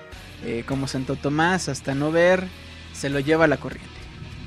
[0.45, 2.47] eh, como Santo Tomás, hasta no ver,
[2.93, 3.91] se lo lleva la corriente.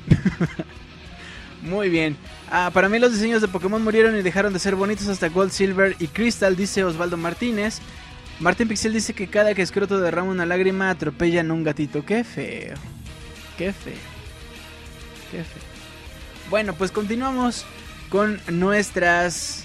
[1.62, 2.16] Muy bien.
[2.50, 5.50] Ah, para mí los diseños de Pokémon murieron y dejaron de ser bonitos hasta Gold,
[5.50, 7.80] Silver y Crystal, dice Osvaldo Martínez.
[8.40, 12.04] Martín Pixel dice que cada que escroto derrama una lágrima atropellan un gatito.
[12.04, 12.74] Qué feo.
[13.56, 13.94] Qué feo.
[15.32, 15.62] Qué feo.
[16.48, 17.66] Bueno, pues continuamos
[18.08, 19.64] con nuestras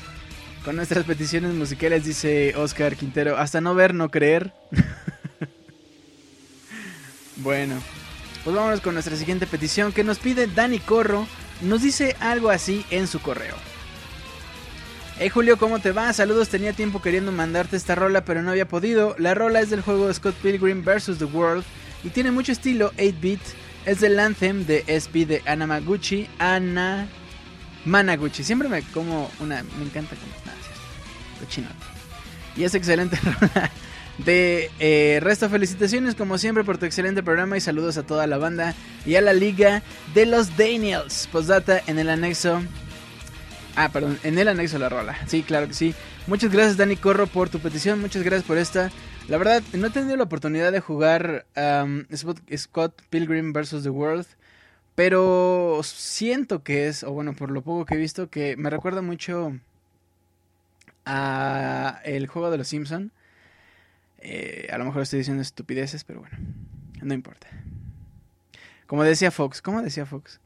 [0.64, 3.38] con nuestras peticiones musicales, dice Oscar Quintero.
[3.38, 4.54] Hasta no ver, no creer.
[7.38, 7.76] bueno,
[8.44, 11.28] pues vámonos con nuestra siguiente petición que nos pide Dani Corro.
[11.62, 13.56] Nos dice algo así en su correo.
[15.20, 16.12] Hey Julio, ¿cómo te va?
[16.12, 19.16] Saludos, tenía tiempo queriendo mandarte esta rola, pero no había podido.
[19.20, 21.20] La rola es del juego Scott Pilgrim vs.
[21.20, 21.64] The World
[22.04, 23.40] y tiene mucho estilo 8-bit.
[23.86, 27.08] Es del anthem de SP de Anamaguchi, Ana
[27.86, 28.44] Managuchi.
[28.44, 29.64] Siempre me como una.
[29.64, 30.32] Me encanta como.
[30.46, 30.58] Nada,
[31.40, 31.76] cochinote.
[32.56, 33.72] Y es excelente rola.
[34.18, 38.38] De eh, resto, felicitaciones como siempre por tu excelente programa y saludos a toda la
[38.38, 38.76] banda
[39.08, 39.82] y a la liga
[40.14, 41.28] de los Daniels.
[41.32, 42.62] Postdata en el anexo.
[43.76, 45.18] Ah, perdón, en el anexo la rola.
[45.26, 45.96] Sí, claro que sí.
[46.28, 48.00] Muchas gracias, Dani Corro, por tu petición.
[48.00, 48.92] Muchas gracias por esta.
[49.28, 52.04] La verdad, no he tenido la oportunidad de jugar um,
[52.56, 53.82] Scott Pilgrim vs.
[53.82, 54.28] The World.
[54.96, 59.02] Pero siento que es, o bueno, por lo poco que he visto, que me recuerda
[59.02, 59.60] mucho
[61.06, 63.12] a el juego de los Simpson.
[64.20, 66.38] Eh, a lo mejor estoy diciendo estupideces, pero bueno,
[67.02, 67.48] no importa.
[68.88, 70.40] Como decía Fox, ¿cómo decía Fox?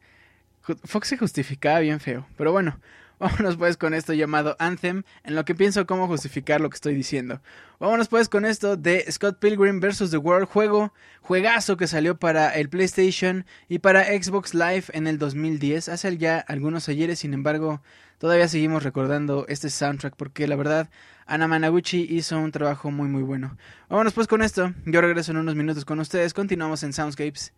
[0.83, 2.79] Fox se justificaba bien feo, pero bueno,
[3.19, 6.93] Vámonos pues con esto llamado Anthem, en lo que pienso cómo justificar lo que estoy
[6.93, 7.41] diciendo.
[7.79, 10.11] Vámonos pues con esto de Scott Pilgrim vs.
[10.11, 15.17] The World, juego, juegazo que salió para el PlayStation y para Xbox Live en el
[15.17, 17.81] 2010, hace ya algunos ayeres, sin embargo,
[18.19, 20.89] todavía seguimos recordando este soundtrack porque la verdad,
[21.25, 23.57] Ana Managuchi hizo un trabajo muy muy bueno.
[23.89, 27.53] Vámonos pues con esto, yo regreso en unos minutos con ustedes, continuamos en Soundscapes,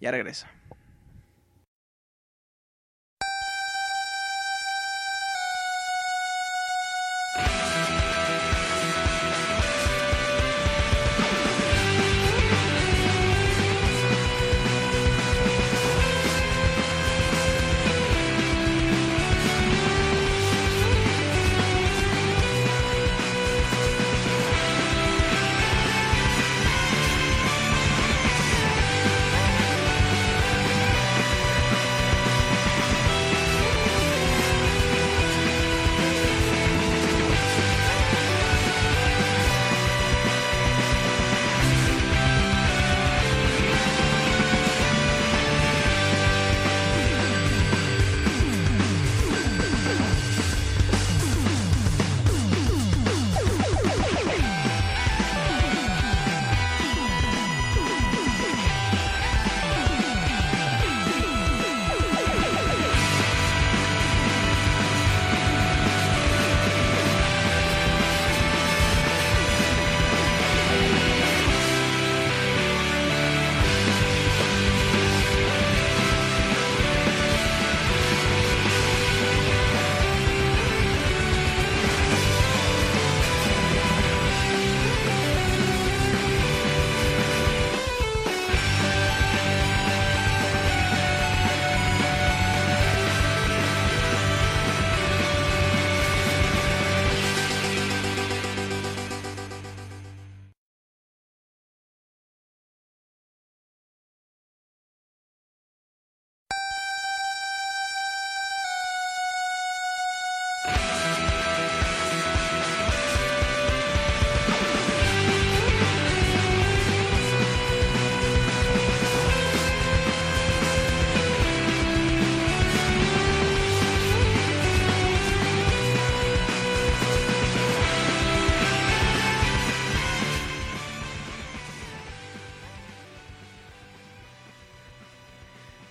[0.00, 0.46] ya regreso.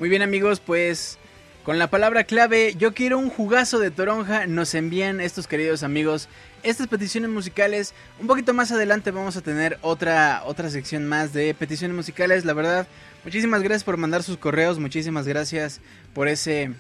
[0.04, 1.18] Muy bien amigos, pues
[1.64, 6.28] con la palabra clave yo quiero un jugazo de toronja nos envían estos queridos amigos
[6.62, 7.93] estas peticiones musicales.
[8.20, 12.43] Un poquito más adelante vamos a tener otra, otra sección más de peticiones musicales.
[12.43, 12.86] La verdad,
[13.24, 15.80] muchísimas gracias por mandar sus correos, muchísimas gracias
[16.14, 16.74] por ese...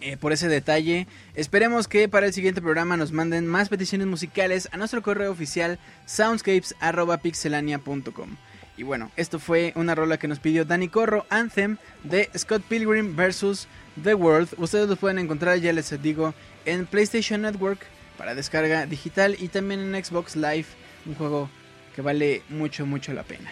[0.00, 1.06] Eh, por ese detalle.
[1.36, 5.78] Esperemos que para el siguiente programa nos manden más peticiones musicales a nuestro correo oficial
[6.06, 8.36] soundscapes.pixelania.com.
[8.76, 13.16] Y bueno, esto fue una rola que nos pidió Danny Corro, Anthem de Scott Pilgrim
[13.16, 13.68] vs.
[14.02, 14.50] The World.
[14.58, 16.34] Ustedes lo pueden encontrar, ya les digo,
[16.66, 17.80] en PlayStation Network
[18.18, 20.66] para descarga digital y también en Xbox Live,
[21.06, 21.50] un juego
[21.94, 23.50] que vale mucho, mucho la pena.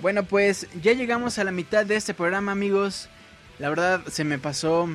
[0.00, 3.08] Bueno, pues ya llegamos a la mitad de este programa, amigos.
[3.60, 4.88] La verdad se me pasó,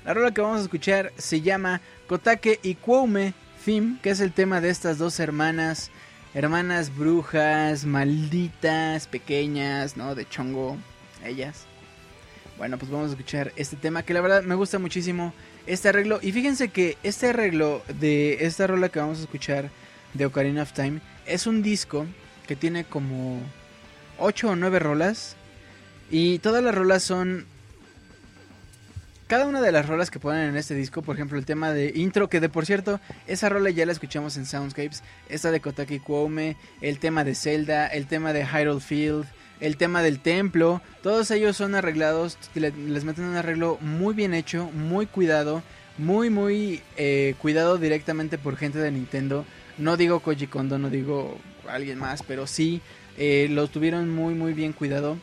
[0.05, 3.33] La rola que vamos a escuchar se llama Kotake y Kwoume
[3.65, 5.91] Theme, que es el tema de estas dos hermanas,
[6.33, 10.15] hermanas brujas, malditas, pequeñas, ¿no?
[10.15, 10.77] De chongo,
[11.25, 11.65] ellas.
[12.57, 15.31] Bueno, pues vamos a escuchar este tema que la verdad me gusta muchísimo
[15.67, 16.19] este arreglo.
[16.23, 19.69] Y fíjense que este arreglo de esta rola que vamos a escuchar
[20.15, 22.07] de Ocarina of Time es un disco
[22.47, 23.39] que tiene como
[24.17, 25.35] 8 o 9 rolas.
[26.09, 27.45] Y todas las rolas son
[29.27, 31.91] cada una de las rolas que ponen en este disco, por ejemplo el tema de
[31.93, 35.99] intro, que de por cierto, esa rola ya la escuchamos en Soundscapes, esta de Kotaki
[35.99, 39.27] Kwome, el tema de Zelda, el tema de Hyrule Field,
[39.59, 44.69] el tema del templo, todos ellos son arreglados, les meten un arreglo muy bien hecho,
[44.73, 45.63] muy cuidado,
[45.97, 49.45] muy muy eh, cuidado directamente por gente de Nintendo.
[49.77, 51.37] No digo Koji Kondo, no digo
[51.67, 52.81] alguien más, pero sí
[53.17, 55.17] eh, lo tuvieron muy muy bien cuidado.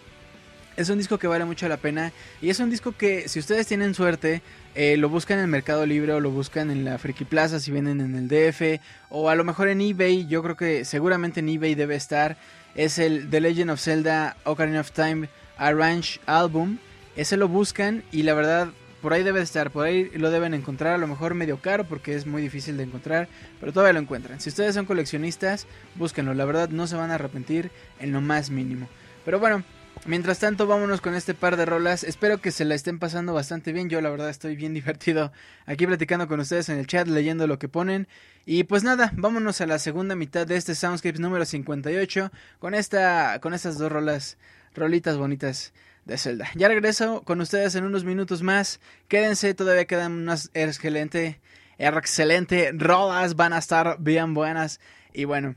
[0.76, 2.12] Es un disco que vale mucho la pena
[2.42, 4.42] y es un disco que si ustedes tienen suerte
[4.74, 7.70] eh, lo buscan en el Mercado Libre o lo buscan en la Friki Plaza si
[7.70, 11.48] vienen en el DF o a lo mejor en eBay, yo creo que seguramente en
[11.48, 12.36] eBay debe estar.
[12.74, 16.78] Es el The Legend of Zelda Ocarina of Time Arrange Album.
[17.16, 18.68] Ese lo buscan y la verdad
[19.00, 22.14] por ahí debe estar, por ahí lo deben encontrar, a lo mejor medio caro porque
[22.14, 23.28] es muy difícil de encontrar,
[23.60, 24.40] pero todavía lo encuentran.
[24.40, 27.70] Si ustedes son coleccionistas, búsquenlo, la verdad no se van a arrepentir
[28.00, 28.88] en lo más mínimo.
[29.24, 29.62] Pero bueno,
[30.06, 32.04] Mientras tanto, vámonos con este par de rolas.
[32.04, 33.88] Espero que se la estén pasando bastante bien.
[33.88, 35.32] Yo, la verdad, estoy bien divertido
[35.64, 38.06] aquí platicando con ustedes en el chat, leyendo lo que ponen.
[38.44, 43.38] Y pues nada, vámonos a la segunda mitad de este Soundscapes número 58 con esta,
[43.40, 44.36] con estas dos rolas,
[44.74, 45.72] rolitas bonitas
[46.04, 46.48] de Zelda.
[46.54, 48.80] Ya regreso con ustedes en unos minutos más.
[49.08, 51.40] Quédense, todavía quedan unas excelente,
[51.78, 54.80] excelente rolas, van a estar bien buenas.
[55.14, 55.54] Y bueno,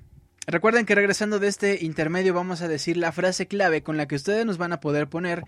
[0.50, 4.16] Recuerden que regresando de este intermedio vamos a decir la frase clave con la que
[4.16, 5.44] ustedes nos van a poder poner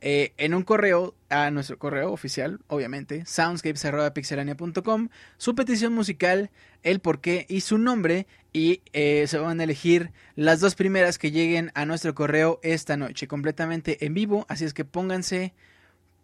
[0.00, 6.50] eh, en un correo a nuestro correo oficial, obviamente, soundscapes.pixelania.com, su petición musical,
[6.82, 11.30] el porqué y su nombre y eh, se van a elegir las dos primeras que
[11.30, 15.54] lleguen a nuestro correo esta noche, completamente en vivo, así es que pónganse,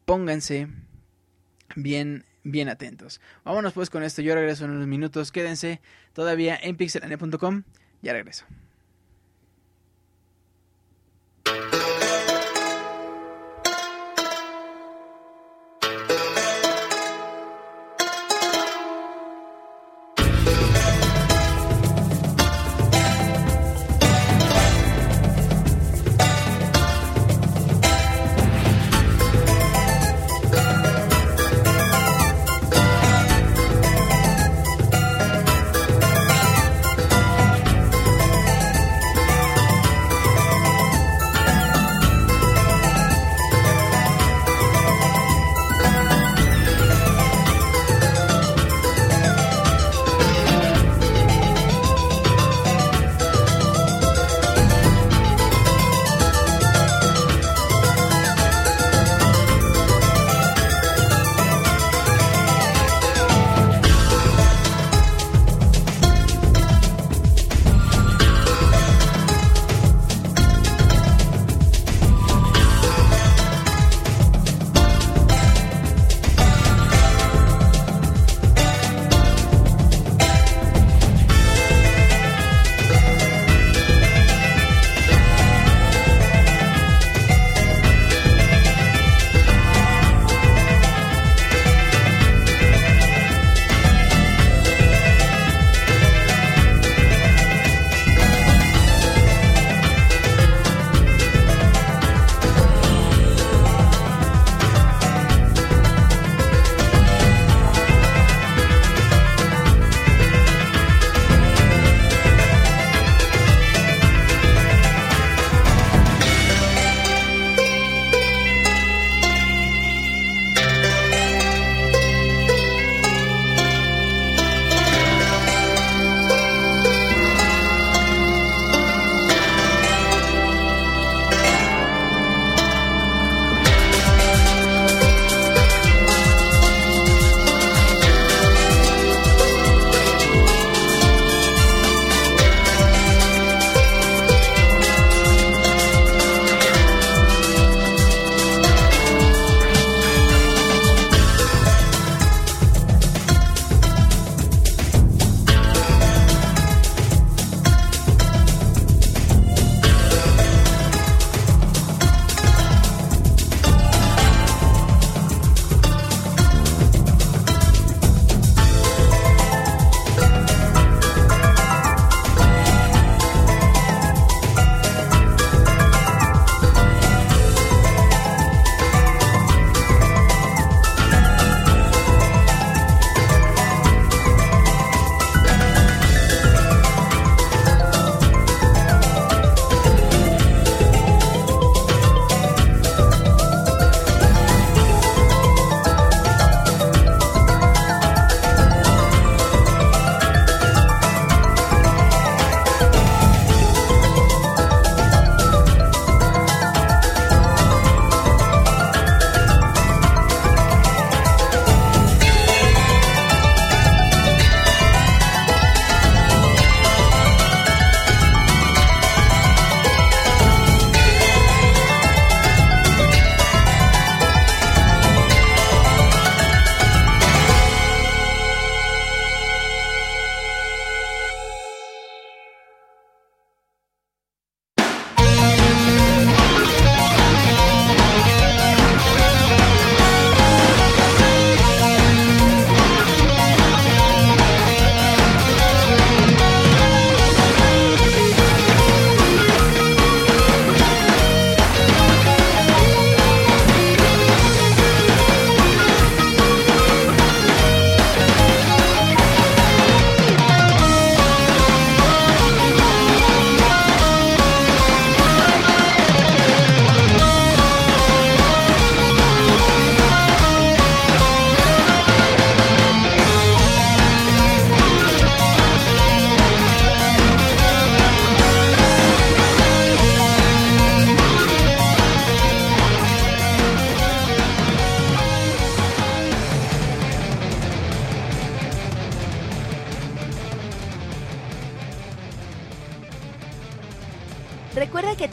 [0.04, 0.66] pónganse
[1.76, 3.20] bien bien atentos.
[3.44, 5.80] Vámonos pues con esto, yo regreso en unos minutos, quédense
[6.12, 7.62] todavía en pixelania.com.
[8.02, 8.44] Ya regreso.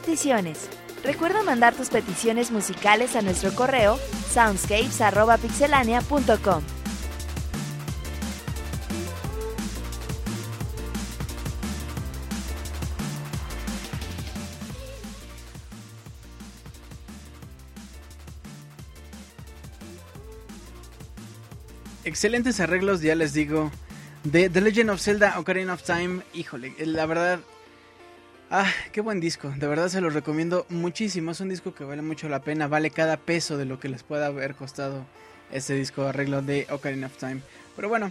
[0.00, 0.68] Peticiones.
[1.02, 3.98] Recuerda mandar tus peticiones musicales a nuestro correo
[4.32, 6.62] soundscapes.pixelania.com.
[22.04, 23.72] Excelentes arreglos, ya les digo,
[24.22, 26.22] de The Legend of Zelda Ocarina of Time.
[26.34, 27.40] Híjole, la verdad,
[28.50, 32.00] Ah, qué buen disco, de verdad se los recomiendo muchísimo, es un disco que vale
[32.00, 35.04] mucho la pena, vale cada peso de lo que les pueda haber costado
[35.52, 37.42] este disco de arreglo de Ocarina of Time.
[37.76, 38.10] Pero bueno,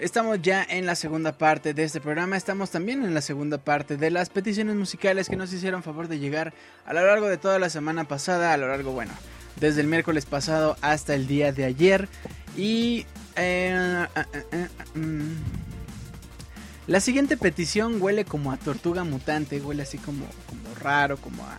[0.00, 3.96] estamos ya en la segunda parte de este programa, estamos también en la segunda parte
[3.96, 6.54] de las peticiones musicales que nos hicieron favor de llegar
[6.84, 9.12] a lo largo de toda la semana pasada, a lo largo, bueno,
[9.60, 12.08] desde el miércoles pasado hasta el día de ayer.
[12.56, 13.06] Y...
[13.36, 15.77] Eh, ah, ah, ah, mm,
[16.88, 21.58] la siguiente petición huele como a tortuga mutante, huele así como, como raro, como a,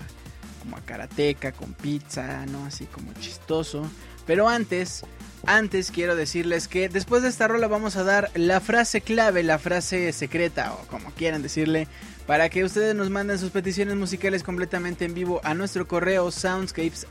[0.59, 2.65] como a karateca con pizza, ¿no?
[2.65, 3.87] Así como chistoso.
[4.25, 5.03] Pero antes,
[5.45, 9.59] antes quiero decirles que después de esta rola vamos a dar la frase clave, la
[9.59, 11.87] frase secreta o como quieran decirle,
[12.25, 17.05] para que ustedes nos manden sus peticiones musicales completamente en vivo a nuestro correo soundscapes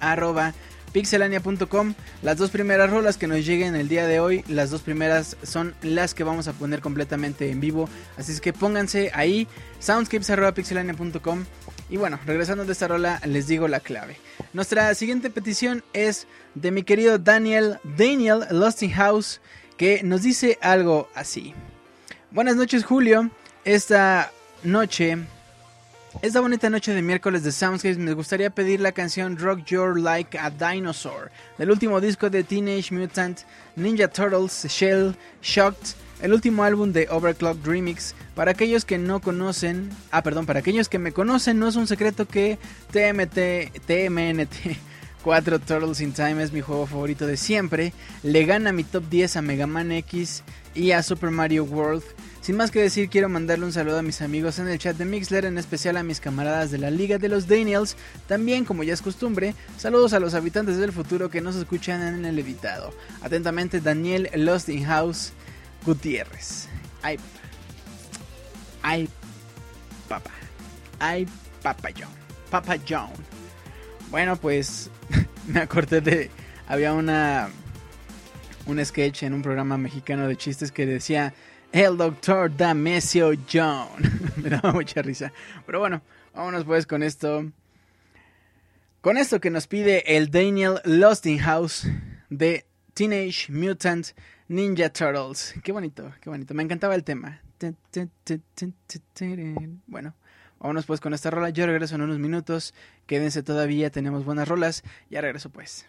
[0.93, 1.95] pixelania.com.
[2.23, 5.75] Las dos primeras rolas que nos lleguen el día de hoy, las dos primeras son
[5.83, 7.89] las que vamos a poner completamente en vivo.
[8.17, 9.47] Así es que pónganse ahí,
[9.81, 11.45] soundscapes.pixelania.com.
[11.91, 14.17] Y bueno, regresando de esta rola, les digo la clave.
[14.53, 18.45] Nuestra siguiente petición es de mi querido Daniel, Daniel
[18.95, 19.41] House
[19.77, 21.55] que nos dice algo así.
[22.31, 23.31] Buenas noches, Julio.
[23.65, 24.33] Esta
[24.63, 25.19] noche
[26.23, 30.39] esta bonita noche de miércoles de Soundscapes me gustaría pedir la canción Rock Your Like
[30.39, 33.41] a Dinosaur del último disco de Teenage Mutant
[33.77, 38.15] Ninja Turtles Shell Shocked, el último álbum de Overclock Remix.
[38.35, 41.87] Para aquellos que no conocen, ah perdón, para aquellos que me conocen no es un
[41.87, 42.59] secreto que
[42.91, 44.77] TMT, TMNT
[45.23, 47.93] 4 Turtles in Time es mi juego favorito de siempre.
[48.23, 50.43] Le gana mi top 10 a Mega Man X
[50.75, 52.03] y a Super Mario World.
[52.49, 55.05] Sin más que decir, quiero mandarle un saludo a mis amigos en el chat de
[55.05, 57.95] Mixler, en especial a mis camaradas de la Liga de los Daniels.
[58.27, 62.25] También, como ya es costumbre, saludos a los habitantes del futuro que nos escuchan en
[62.25, 62.95] el editado.
[63.21, 65.35] Atentamente, Daniel Lost in House
[65.85, 66.71] Gutiérrez.
[67.03, 67.19] Ay,
[68.81, 69.11] ay,
[70.09, 70.33] papá.
[71.01, 71.29] Ay,
[71.63, 72.09] Papa John.
[72.51, 73.11] Papa John.
[74.11, 74.89] Bueno, pues
[75.47, 76.31] me acordé de.
[76.67, 77.51] Había una.
[78.65, 81.35] Un sketch en un programa mexicano de chistes que decía
[81.73, 83.89] el doctor Damesio John.
[84.37, 85.33] Me daba mucha risa.
[85.67, 86.03] Pero bueno,
[86.35, 87.51] vámonos pues con esto.
[89.01, 90.81] Con esto que nos pide el Daniel
[91.41, 91.87] House
[92.31, 94.09] de Teenage Mutant
[94.49, 95.55] Ninja Turtles.
[95.63, 96.55] Qué bonito, qué bonito.
[96.55, 97.41] Me encantaba el tema.
[99.87, 100.15] Bueno,
[100.59, 101.51] vámonos pues con esta rola.
[101.51, 102.75] Yo regreso en unos minutos.
[103.07, 104.83] Quédense todavía, tenemos buenas rolas.
[105.11, 105.87] Ya regreso pues.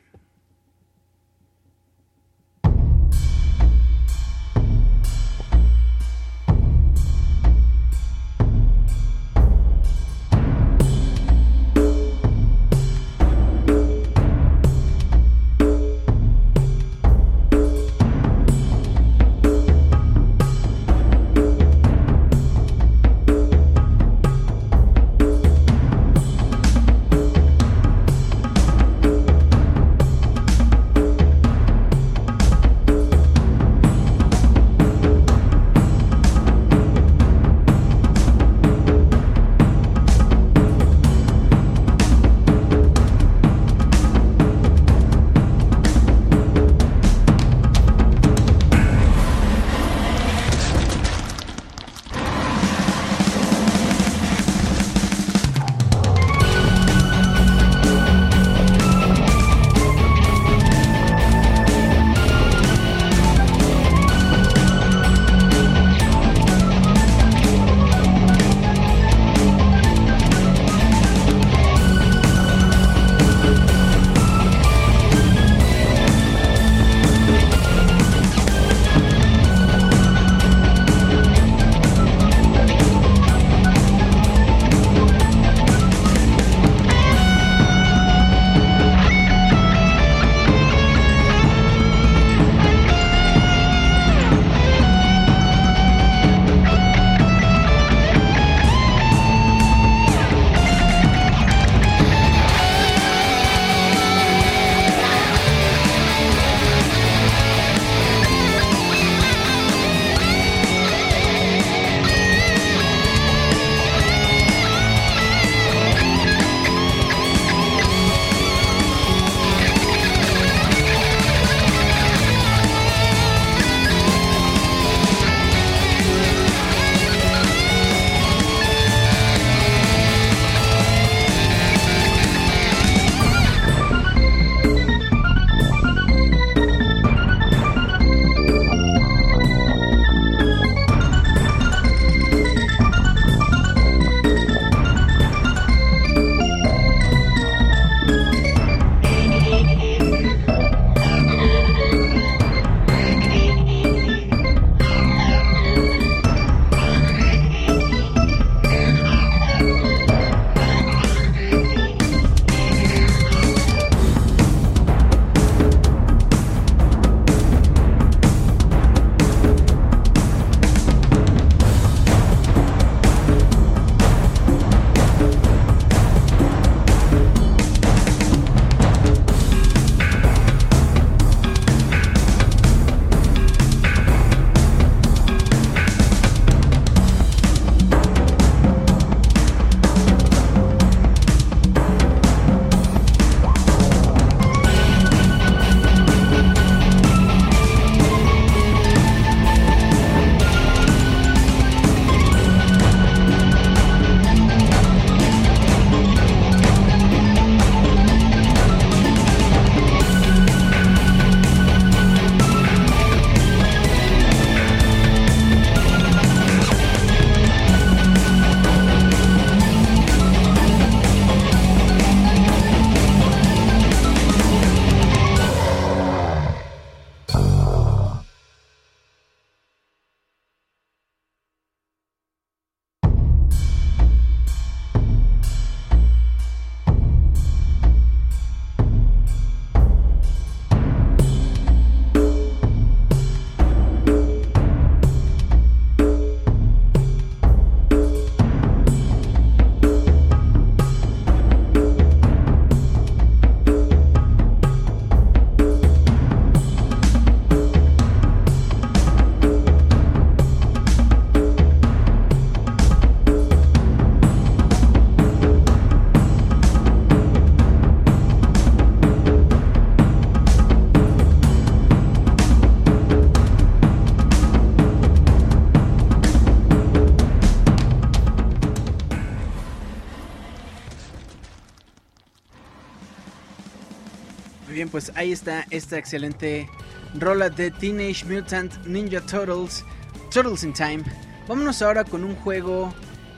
[284.99, 286.69] Pues ahí está esta excelente
[287.17, 289.85] rola de Teenage Mutant Ninja Turtles,
[290.29, 291.03] Turtles in Time.
[291.47, 292.93] Vámonos ahora con un juego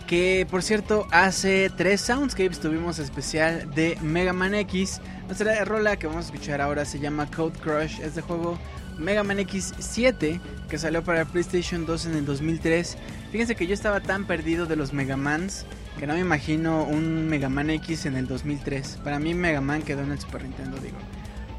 [0.08, 5.02] que, por cierto, hace tres soundscapes tuvimos especial de Mega Man X.
[5.28, 8.00] Nuestra rola que vamos a escuchar ahora se llama Code Crush.
[8.00, 8.58] Es de juego
[8.98, 12.98] Mega Man X7 que salió para PlayStation 2 en el 2003.
[13.32, 15.68] Fíjense que yo estaba tan perdido de los Mega Mans
[16.00, 19.02] que no me imagino un Mega Man X en el 2003.
[19.04, 20.98] Para mí Mega Man quedó en el Super Nintendo, digo.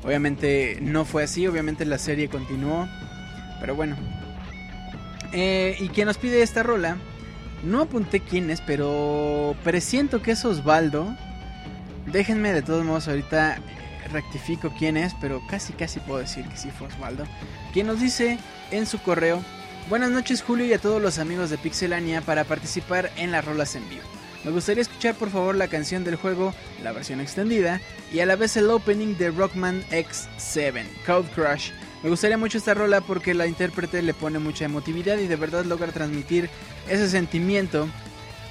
[0.04, 2.88] Obviamente no fue así, obviamente la serie continuó.
[3.60, 3.96] Pero bueno.
[5.32, 6.96] Eh, y quien nos pide esta rola,
[7.62, 11.16] no apunté quién es, pero presiento que es Osvaldo.
[12.06, 13.58] Déjenme de todos modos ahorita
[14.10, 17.24] rectifico quién es, pero casi casi puedo decir que sí fue Osvaldo.
[17.72, 18.38] Quien nos dice
[18.70, 19.42] en su correo,
[19.88, 23.74] buenas noches Julio y a todos los amigos de Pixelania para participar en las rolas
[23.76, 24.02] en vivo.
[24.44, 26.52] Me gustaría escuchar por favor la canción del juego,
[26.82, 27.80] la versión extendida,
[28.12, 31.70] y a la vez el opening de Rockman X7, Code Crush.
[32.02, 35.64] Me gustaría mucho esta rola porque la intérprete le pone mucha emotividad y de verdad
[35.64, 36.50] logra transmitir
[36.88, 37.88] ese sentimiento.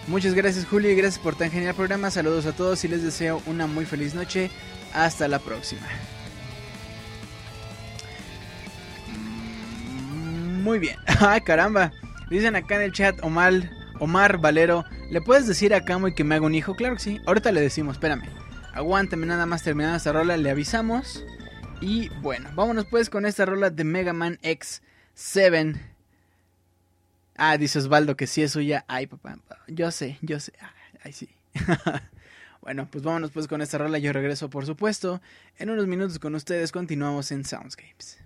[0.07, 2.09] Muchas gracias Julio y gracias por tan genial programa.
[2.09, 4.49] Saludos a todos y les deseo una muy feliz noche.
[4.93, 5.87] Hasta la próxima.
[9.09, 10.95] Mm, muy bien.
[11.19, 11.91] Ay, caramba.
[12.29, 13.69] Dicen acá en el chat Omar,
[14.01, 16.75] Omar Valero, ¿le puedes decir a Camo y que me haga un hijo?
[16.75, 17.21] Claro que sí.
[17.27, 18.23] Ahorita le decimos, espérame.
[18.73, 21.23] Aguántame nada más terminando esta rola, le avisamos.
[21.81, 25.79] Y bueno, vámonos pues con esta rola de Mega Man X7.
[27.35, 28.85] Ah, dice Osvaldo que sí es suya.
[28.87, 29.37] Ay, papá.
[29.67, 30.53] Yo sé, yo sé.
[31.03, 31.29] Ay, sí.
[32.61, 33.99] bueno, pues vámonos pues con esta rola.
[33.99, 35.21] Yo regreso, por supuesto.
[35.59, 38.17] En unos minutos con ustedes continuamos en Soundscapes.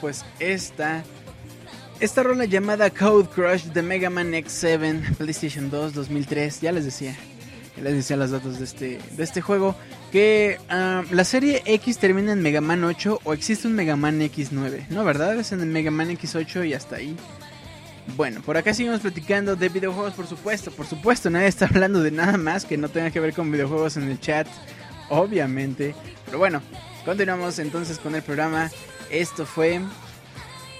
[0.00, 1.04] Pues esta
[2.00, 7.16] esta rola llamada Code Crush de Mega Man X7 PlayStation 2 2003, ya les decía,
[7.76, 9.74] ya les decía los datos de este de este juego
[10.12, 14.20] que ah, la serie X termina en Mega Man 8 o existe un Mega Man
[14.20, 15.36] X9, ¿no verdad?
[15.38, 17.16] Es en el Mega Man X8 y hasta ahí.
[18.16, 22.10] Bueno, por acá seguimos platicando de videojuegos, por supuesto, por supuesto, nadie está hablando de
[22.10, 24.46] nada más que no tenga que ver con videojuegos en el chat,
[25.10, 25.94] obviamente.
[26.24, 26.62] Pero bueno,
[27.04, 28.70] continuamos entonces con el programa.
[29.10, 29.80] Esto fue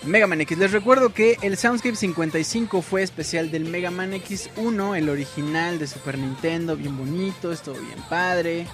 [0.05, 0.59] Mega Man X.
[0.59, 5.87] Les recuerdo que el Soundscape 55 fue especial del Mega Man X1, el original de
[5.87, 8.67] Super Nintendo, bien bonito, estuvo bien padre.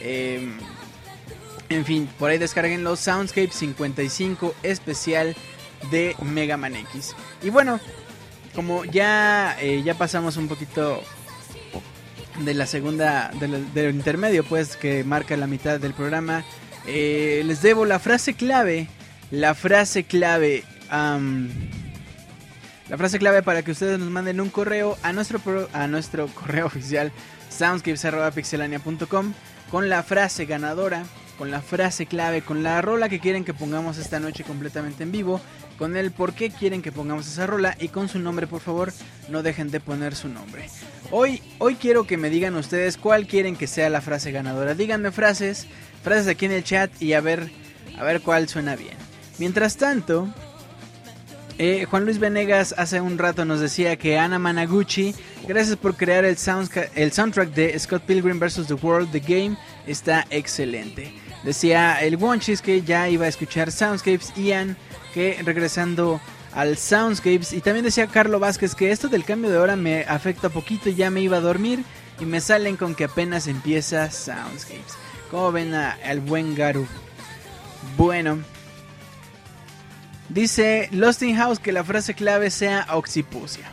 [0.00, 0.56] Em,
[1.68, 5.36] en fin, por ahí descarguen los Soundscape 55 especial
[5.90, 7.14] de Mega Man X.
[7.42, 7.80] Y bueno,
[8.54, 11.02] como ya, eh, ya pasamos un poquito
[12.40, 16.44] de la segunda, del, intermedio, pues que marca la mitad del programa,
[16.86, 18.88] eh, les debo la frase clave,
[19.30, 25.68] la frase clave, la frase clave para que ustedes nos manden un correo a nuestro,
[25.72, 27.12] a nuestro correo oficial
[27.50, 29.32] soundscapes.pixelania.com
[29.70, 31.04] con la frase ganadora,
[31.36, 35.12] con la frase clave, con la rola que quieren que pongamos esta noche completamente en
[35.12, 35.40] vivo
[35.78, 38.92] con el por qué quieren que pongamos esa rola y con su nombre, por favor,
[39.28, 40.68] no dejen de poner su nombre.
[41.10, 44.74] Hoy, hoy quiero que me digan ustedes cuál quieren que sea la frase ganadora.
[44.74, 45.66] Díganme frases,
[46.02, 47.50] frases aquí en el chat y a ver,
[47.96, 49.07] a ver cuál suena bien.
[49.38, 50.28] Mientras tanto,
[51.58, 55.12] eh, Juan Luis Venegas hace un rato nos decía que Ana Managuchi,
[55.46, 58.68] gracias por crear el, soundtrack de Scott Pilgrim vs.
[58.68, 59.56] The World, The Game,
[59.86, 61.12] está excelente.
[61.42, 64.76] Decía el Wonchis que ya iba a escuchar Soundscapes, Ian
[65.14, 66.20] que regresando
[66.52, 67.52] al Soundscapes.
[67.52, 71.10] Y también decía Carlo Vázquez que esto del cambio de hora me afecta poquito, ya
[71.10, 71.84] me iba a dormir
[72.20, 74.96] y me salen con que apenas empieza Soundscapes.
[75.30, 76.86] ¿Cómo ven al buen Garu?
[77.96, 78.57] Bueno.
[80.28, 83.64] Dice Lost in House que la frase clave sea Oxipucia.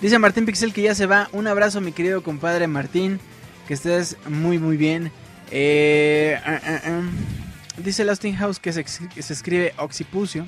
[0.00, 1.28] Dice Martín Pixel que ya se va.
[1.32, 3.18] Un abrazo mi querido compadre Martín.
[3.66, 5.10] Que estés muy muy bien.
[5.50, 7.82] Eh, uh, uh, uh.
[7.82, 8.84] Dice Lusting House que se,
[9.16, 10.46] escribe Occipucio.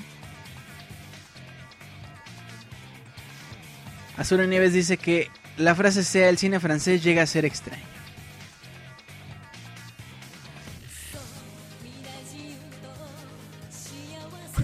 [4.17, 7.98] Azul Nieves dice que la frase sea el cine francés llega a ser extraño.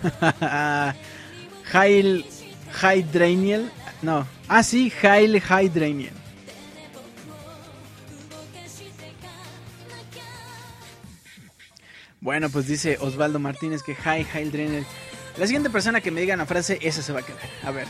[1.72, 2.24] Hail
[2.82, 3.70] Hydraniel.
[4.02, 4.26] No.
[4.48, 6.24] Ah, sí, Hail Hydraniel.
[12.24, 14.82] Bueno, pues dice Osvaldo Martínez que hi, hi, Drainer.
[15.36, 17.42] La siguiente persona que me diga una frase, esa se va a quedar.
[17.62, 17.86] A ver.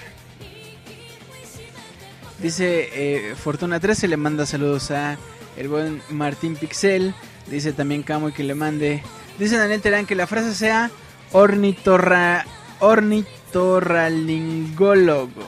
[2.41, 5.16] Dice eh, Fortuna 13, le manda saludos a
[5.57, 7.15] el buen Martín Pixel.
[7.47, 9.05] Dice también Camo que le mande.
[9.39, 10.91] Dice Daniel Terán que la frase sea
[11.32, 12.44] ornitorra,
[12.80, 15.42] ornitorralingólogo.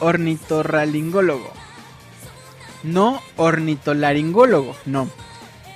[0.00, 1.52] Ornitorralingólogo.
[2.82, 5.08] No ornitolaringólogo, no.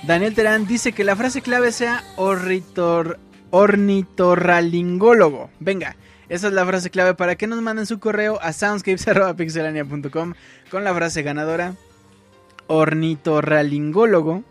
[0.03, 3.19] Daniel Terán dice que la frase clave sea ornitor,
[3.51, 5.49] ornitorralingólogo.
[5.59, 5.95] Venga,
[6.29, 10.33] esa es la frase clave para que nos manden su correo a soundscapes.pixelania.com
[10.71, 11.75] con la frase ganadora
[12.67, 14.43] ornitorralingólogo.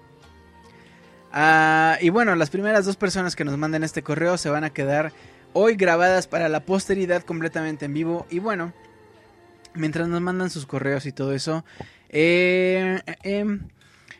[1.32, 4.70] Ah, y bueno, las primeras dos personas que nos manden este correo se van a
[4.70, 5.12] quedar
[5.54, 8.26] hoy grabadas para la posteridad completamente en vivo.
[8.30, 8.74] Y bueno,
[9.74, 11.64] mientras nos mandan sus correos y todo eso,
[12.10, 13.58] eh, eh,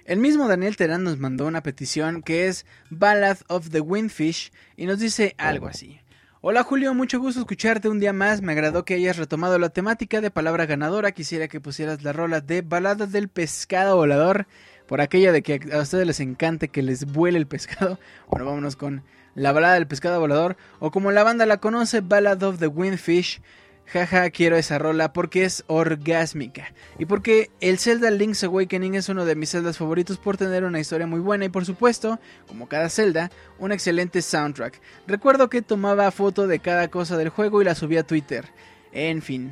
[0.06, 4.86] el mismo Daniel Terán nos mandó una petición que es Ballad of the Windfish y
[4.86, 6.00] nos dice algo así.
[6.40, 8.42] Hola Julio, mucho gusto escucharte un día más.
[8.42, 11.12] Me agradó que hayas retomado la temática de palabra ganadora.
[11.12, 14.48] Quisiera que pusieras la rola de Balada del Pescado Volador.
[14.86, 17.98] Por aquella de que a ustedes les encante que les vuele el pescado.
[18.28, 19.02] Bueno, vámonos con
[19.34, 20.56] la balada del pescado volador.
[20.78, 23.40] O como la banda la conoce, Ballad of the Windfish.
[23.86, 26.72] Jaja, quiero esa rola porque es orgásmica.
[26.98, 30.80] Y porque el Zelda Link's Awakening es uno de mis celdas favoritos por tener una
[30.80, 34.80] historia muy buena y por supuesto, como cada Zelda, un excelente soundtrack.
[35.06, 38.46] Recuerdo que tomaba foto de cada cosa del juego y la subía a Twitter.
[38.92, 39.50] En fin.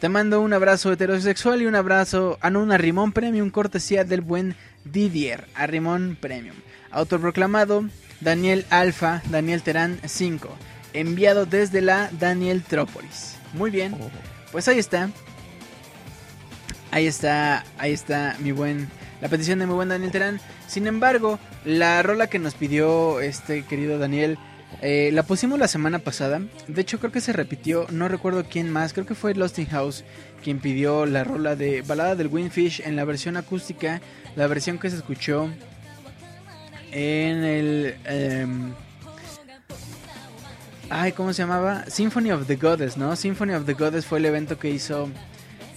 [0.00, 4.56] Te mando un abrazo heterosexual y un abrazo a un arrimón premium cortesía del buen
[4.84, 6.56] Didier, arrimón premium.
[6.90, 7.84] Autoproclamado
[8.20, 10.48] Daniel Alfa, Daniel Terán 5,
[10.92, 13.36] enviado desde la Daniel Trópolis.
[13.54, 13.94] Muy bien.
[13.94, 14.10] Oh.
[14.52, 15.10] Pues ahí está.
[16.90, 18.88] Ahí está, ahí está mi buen
[19.20, 20.40] la petición de mi buen Daniel Terán.
[20.66, 24.38] Sin embargo, la rola que nos pidió este querido Daniel
[24.82, 26.40] eh, la pusimos la semana pasada.
[26.68, 27.86] De hecho, creo que se repitió.
[27.90, 28.92] No recuerdo quién más.
[28.92, 30.04] Creo que fue Lost in House
[30.42, 34.00] quien pidió la rola de Balada del Windfish en la versión acústica.
[34.36, 35.48] La versión que se escuchó
[36.92, 37.96] en el.
[38.04, 38.72] Em,
[40.92, 41.84] Ay, ¿cómo se llamaba?
[41.86, 43.14] Symphony of the Goddess, ¿no?
[43.14, 45.08] Symphony of the Goddess fue el evento que hizo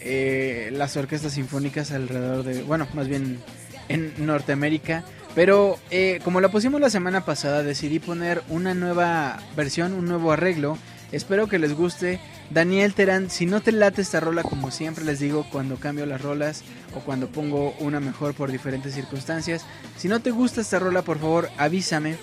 [0.02, 3.40] eh, las orquestas sinfónicas alrededor de, bueno, más bien
[3.90, 5.04] en Norteamérica.
[5.36, 10.32] Pero eh, como la pusimos la semana pasada, decidí poner una nueva versión, un nuevo
[10.32, 10.78] arreglo.
[11.12, 12.20] Espero que les guste.
[12.50, 16.22] Daniel Terán, si no te late esta rola, como siempre les digo cuando cambio las
[16.22, 16.64] rolas
[16.96, 19.66] o cuando pongo una mejor por diferentes circunstancias,
[19.98, 22.18] si no te gusta esta rola, por favor avísame.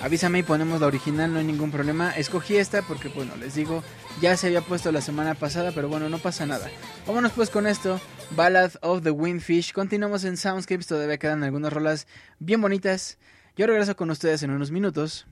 [0.00, 2.10] Avísame y ponemos la original, no hay ningún problema.
[2.10, 3.84] Escogí esta porque, bueno, les digo,
[4.20, 6.70] ya se había puesto la semana pasada, pero bueno, no pasa nada.
[7.06, 8.00] Vámonos pues con esto.
[8.30, 9.72] Ballad of the Windfish.
[9.72, 12.06] Continuamos en Soundscapes, todavía quedan algunas rolas
[12.38, 13.18] bien bonitas.
[13.56, 15.26] Yo regreso con ustedes en unos minutos.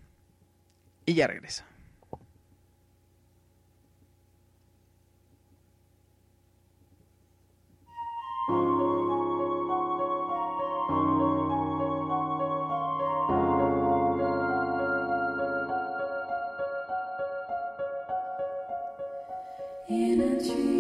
[1.07, 1.65] Y ya regreso.
[19.91, 20.80] In a dream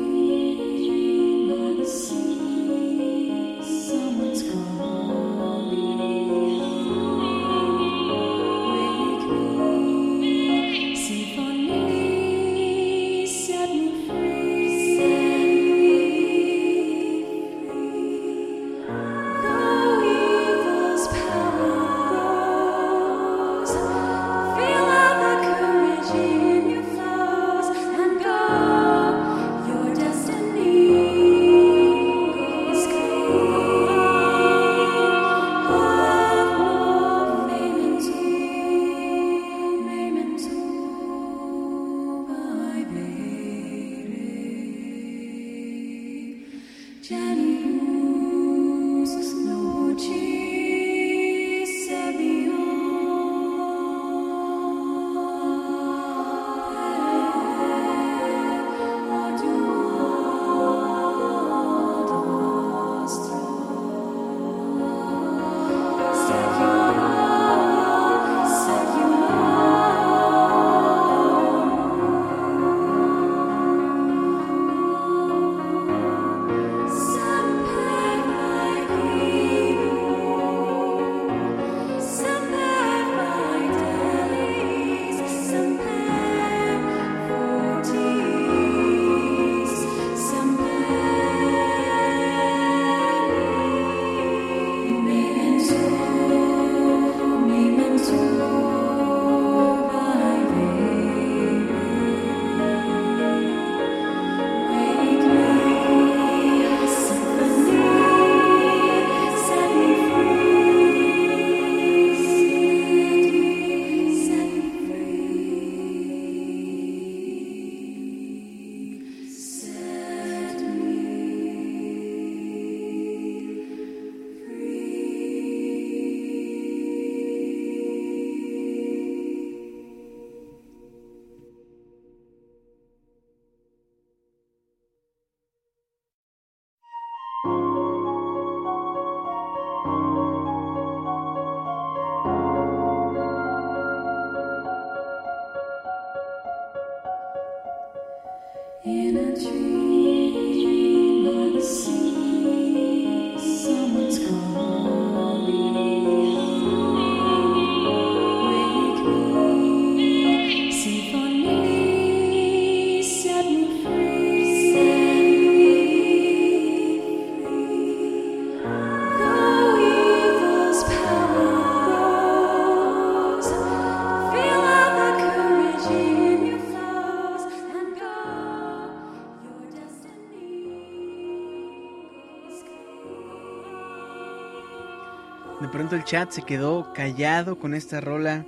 [185.96, 188.46] El chat se quedó callado con esta rola,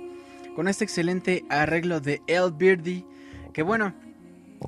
[0.55, 3.05] con este excelente arreglo de El Beardy.
[3.53, 3.93] Que bueno,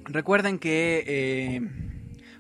[0.05, 1.61] recuerden que eh,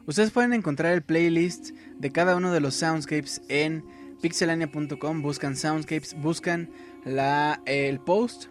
[0.05, 3.85] ustedes pueden encontrar el playlist de cada uno de los soundscapes en
[4.21, 5.21] pixelania.com.
[5.21, 6.69] Buscan soundscapes, buscan
[7.05, 8.47] la, el post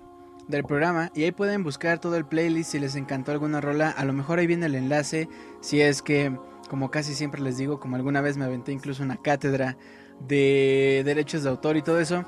[0.48, 3.90] del programa y ahí pueden buscar todo el playlist si les encantó alguna rola.
[3.90, 5.28] A lo mejor ahí viene el enlace.
[5.60, 6.36] Si es que,
[6.70, 9.76] como casi siempre les digo, como alguna vez me aventé incluso una cátedra
[10.20, 12.24] de derechos de autor y todo eso.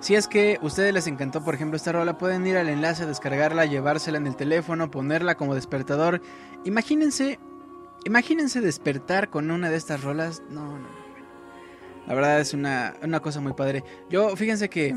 [0.00, 3.06] Si es que a ustedes les encantó, por ejemplo, esta rola, pueden ir al enlace,
[3.06, 6.20] descargarla, llevársela en el teléfono, ponerla como despertador.
[6.64, 7.38] Imagínense,
[8.04, 10.42] imagínense despertar con una de estas rolas.
[10.50, 10.88] No, no.
[12.06, 13.82] La verdad es una, una cosa muy padre.
[14.10, 14.96] Yo, fíjense que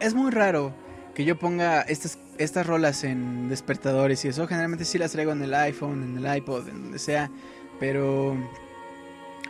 [0.00, 0.74] es muy raro
[1.14, 5.42] que yo ponga estas, estas rolas en despertadores y eso, generalmente sí las traigo en
[5.42, 7.30] el iPhone, en el iPod, en donde sea,
[7.80, 8.36] pero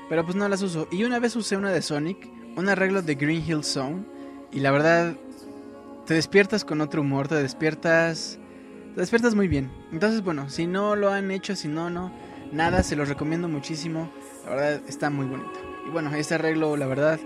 [0.09, 0.89] pero pues no las uso.
[0.91, 4.05] Y una vez usé una de Sonic, un arreglo de Green Hill Zone
[4.53, 5.15] y la verdad
[6.07, 8.39] te despiertas con otro humor, te despiertas
[8.95, 9.71] te despiertas muy bien.
[9.93, 12.13] Entonces, bueno, si no lo han hecho, si no no
[12.53, 14.11] nada, se los recomiendo muchísimo.
[14.45, 15.53] La verdad está muy bonito.
[15.87, 17.21] Y bueno, este arreglo, la verdad,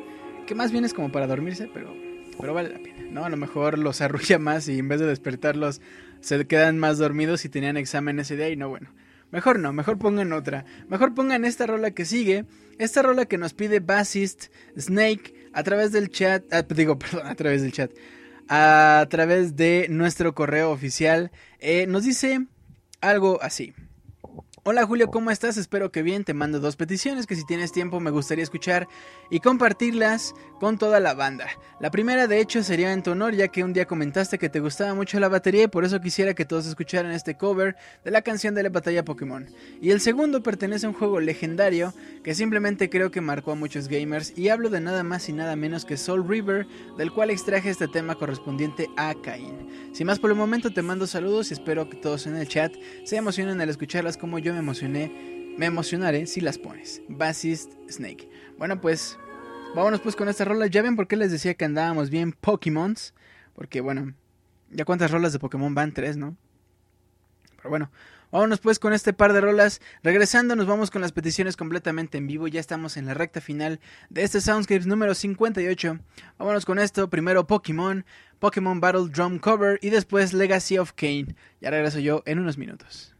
[0.46, 1.94] que más bien es como para dormirse, pero
[2.40, 3.24] pero vale la pena, ¿no?
[3.24, 5.80] A lo mejor los arrulla más y en vez de despertarlos
[6.20, 8.90] se quedan más dormidos y tenían examen ese día y no, bueno.
[9.30, 10.64] Mejor no, mejor pongan otra.
[10.88, 12.44] Mejor pongan esta rola que sigue.
[12.78, 14.46] Esta rola que nos pide Bassist
[14.76, 16.44] Snake a través del chat.
[16.52, 17.90] ah, digo, perdón, a través del chat.
[18.48, 21.30] A través de nuestro correo oficial.
[21.58, 22.46] Eh, nos dice
[23.00, 23.74] algo así.
[24.64, 25.56] Hola Julio, ¿cómo estás?
[25.56, 26.22] Espero que bien.
[26.22, 28.86] Te mando dos peticiones que si tienes tiempo me gustaría escuchar
[29.28, 31.48] y compartirlas con toda la banda.
[31.80, 34.60] La primera de hecho sería en tu honor ya que un día comentaste que te
[34.60, 37.74] gustaba mucho la batería y por eso quisiera que todos escucharan este cover
[38.04, 39.48] de la canción de la batalla Pokémon.
[39.80, 43.88] Y el segundo pertenece a un juego legendario que simplemente creo que marcó a muchos
[43.88, 47.68] gamers y hablo de nada más y nada menos que Soul River del cual extraje
[47.68, 49.90] este tema correspondiente a Cain.
[49.92, 52.72] Sin más por el momento te mando saludos y espero que todos en el chat
[53.02, 57.02] se emocionen al escucharlas como yo me emocioné, me emocionaré si las pones.
[57.08, 58.28] Bassist Snake.
[58.58, 59.18] Bueno, pues
[59.74, 60.66] vámonos pues con esta rola.
[60.66, 63.14] Ya ven por qué les decía que andábamos bien Pokémons.
[63.54, 64.14] Porque bueno,
[64.70, 66.36] ya cuántas rolas de Pokémon van, tres, ¿no?
[67.56, 67.90] Pero bueno,
[68.30, 69.80] vámonos pues con este par de rolas.
[70.02, 72.48] Regresando, nos vamos con las peticiones completamente en vivo.
[72.48, 73.80] Ya estamos en la recta final
[74.10, 75.98] de este Soundscapes número 58.
[76.38, 77.08] Vámonos con esto.
[77.10, 78.04] Primero Pokémon,
[78.38, 81.36] Pokémon Battle Drum Cover y después Legacy of Kane.
[81.60, 83.11] Ya regreso yo en unos minutos.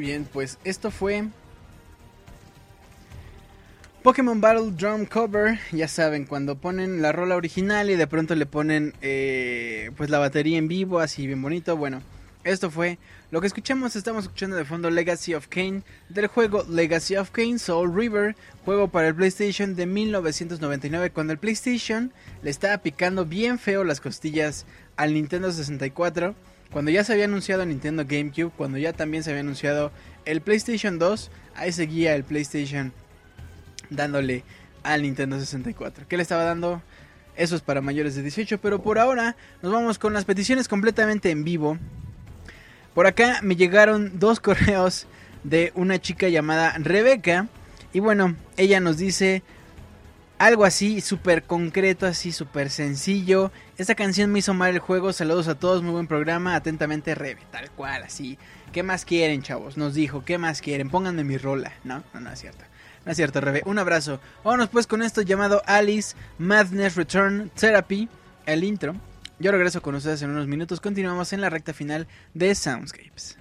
[0.00, 1.24] Bien, pues esto fue
[4.02, 5.58] Pokémon Battle Drum Cover.
[5.72, 10.18] Ya saben, cuando ponen la rola original y de pronto le ponen eh, pues la
[10.18, 11.76] batería en vivo, así bien bonito.
[11.76, 12.00] Bueno,
[12.44, 12.96] esto fue
[13.30, 13.94] lo que escuchamos.
[13.94, 18.88] Estamos escuchando de fondo Legacy of Kane del juego Legacy of Kane Soul River, juego
[18.88, 21.10] para el PlayStation de 1999.
[21.10, 22.10] Cuando el PlayStation
[22.42, 24.64] le estaba picando bien feo las costillas
[24.96, 26.34] al Nintendo 64.
[26.72, 29.90] Cuando ya se había anunciado Nintendo GameCube, cuando ya también se había anunciado
[30.24, 32.92] el PlayStation 2, ahí seguía el PlayStation
[33.90, 34.44] dándole
[34.84, 36.06] al Nintendo 64.
[36.08, 36.80] ¿Qué le estaba dando?
[37.36, 41.30] Eso es para mayores de 18, pero por ahora nos vamos con las peticiones completamente
[41.30, 41.78] en vivo.
[42.94, 45.06] Por acá me llegaron dos correos
[45.42, 47.48] de una chica llamada Rebeca.
[47.92, 49.42] Y bueno, ella nos dice
[50.40, 53.52] algo así, súper concreto, así, súper sencillo.
[53.76, 55.12] Esta canción me hizo mal el juego.
[55.12, 56.54] Saludos a todos, muy buen programa.
[56.54, 57.42] Atentamente, Rebe.
[57.50, 58.38] Tal cual, así.
[58.72, 59.76] ¿Qué más quieren, chavos?
[59.76, 60.88] Nos dijo, ¿qué más quieren?
[60.88, 61.74] Pónganme mi rola.
[61.84, 62.64] No, no, no es cierto.
[63.04, 63.62] No es cierto, Rebe.
[63.66, 64.18] Un abrazo.
[64.42, 68.08] Vámonos pues con esto llamado Alice Madness Return Therapy,
[68.46, 68.94] el intro.
[69.40, 70.80] Yo regreso con ustedes en unos minutos.
[70.80, 73.36] Continuamos en la recta final de Soundscapes.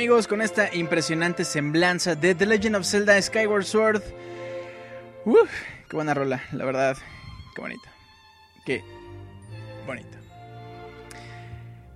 [0.00, 4.02] Amigos, con esta impresionante semblanza de The Legend of Zelda Skyward Sword.
[5.26, 5.50] Uf,
[5.90, 6.96] qué buena rola, la verdad.
[7.54, 7.92] Qué bonita.
[8.64, 8.82] Qué
[9.86, 10.18] bonita.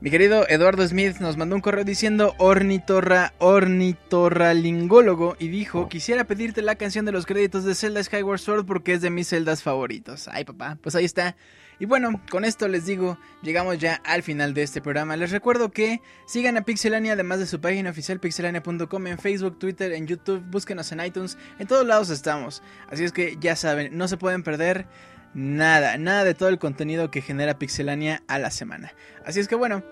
[0.02, 6.60] Mi querido Eduardo Smith nos mandó un correo diciendo ornitorra, ornitorralingólogo y dijo, quisiera pedirte
[6.60, 10.28] la canción de los créditos de Zelda Skyward Sword porque es de mis celdas favoritos.
[10.28, 11.36] Ay papá, pues ahí está.
[11.78, 15.16] Y bueno, con esto les digo, llegamos ya al final de este programa.
[15.16, 19.92] Les recuerdo que sigan a Pixelania además de su página oficial pixelania.com en Facebook, Twitter,
[19.92, 22.62] en YouTube, búsquenos en iTunes, en todos lados estamos.
[22.88, 24.86] Así es que ya saben, no se pueden perder
[25.34, 28.94] nada, nada de todo el contenido que genera Pixelania a la semana.
[29.24, 29.82] Así es que bueno,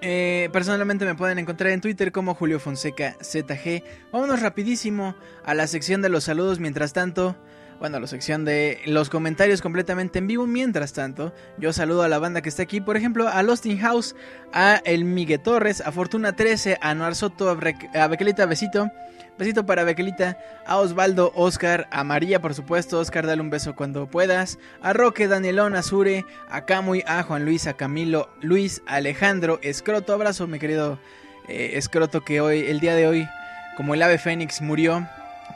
[0.00, 3.82] eh, personalmente me pueden encontrar en Twitter como Julio Fonseca ZG.
[4.12, 5.14] Vámonos rapidísimo
[5.44, 7.36] a la sección de los saludos mientras tanto.
[7.80, 10.46] Bueno, la sección de los comentarios completamente en vivo.
[10.46, 12.80] Mientras tanto, yo saludo a la banda que está aquí.
[12.80, 14.14] Por ejemplo, a Lost in House,
[14.52, 18.90] a El Migue Torres, a Fortuna 13, a Noar Soto, a Bequelita Besito.
[19.36, 23.00] Besito para Bequelita, a Osvaldo, Oscar, a María, por supuesto.
[23.00, 24.60] Oscar, dale un beso cuando puedas.
[24.80, 30.12] A Roque, Danielón, Azure, a Camuy, a Juan Luis, a Camilo, Luis, a Alejandro, Escroto.
[30.12, 31.00] Abrazo, mi querido
[31.48, 33.28] eh, Escroto, que hoy, el día de hoy,
[33.76, 35.08] como el ave fénix, murió,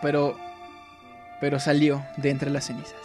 [0.02, 0.36] pero,
[1.40, 2.97] pero salió de entre las cenizas.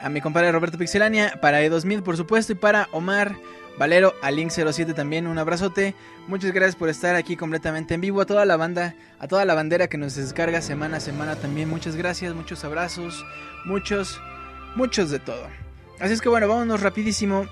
[0.00, 3.36] A mi compadre Roberto Pixelania, para E2000, por supuesto, y para Omar.
[3.78, 5.94] Valero, a Link07 también, un abrazote.
[6.26, 8.20] Muchas gracias por estar aquí completamente en vivo.
[8.20, 11.68] A toda la banda, a toda la bandera que nos descarga semana a semana también.
[11.68, 13.24] Muchas gracias, muchos abrazos,
[13.64, 14.20] muchos,
[14.74, 15.46] muchos de todo.
[15.98, 17.46] Así es que bueno, vámonos rapidísimo,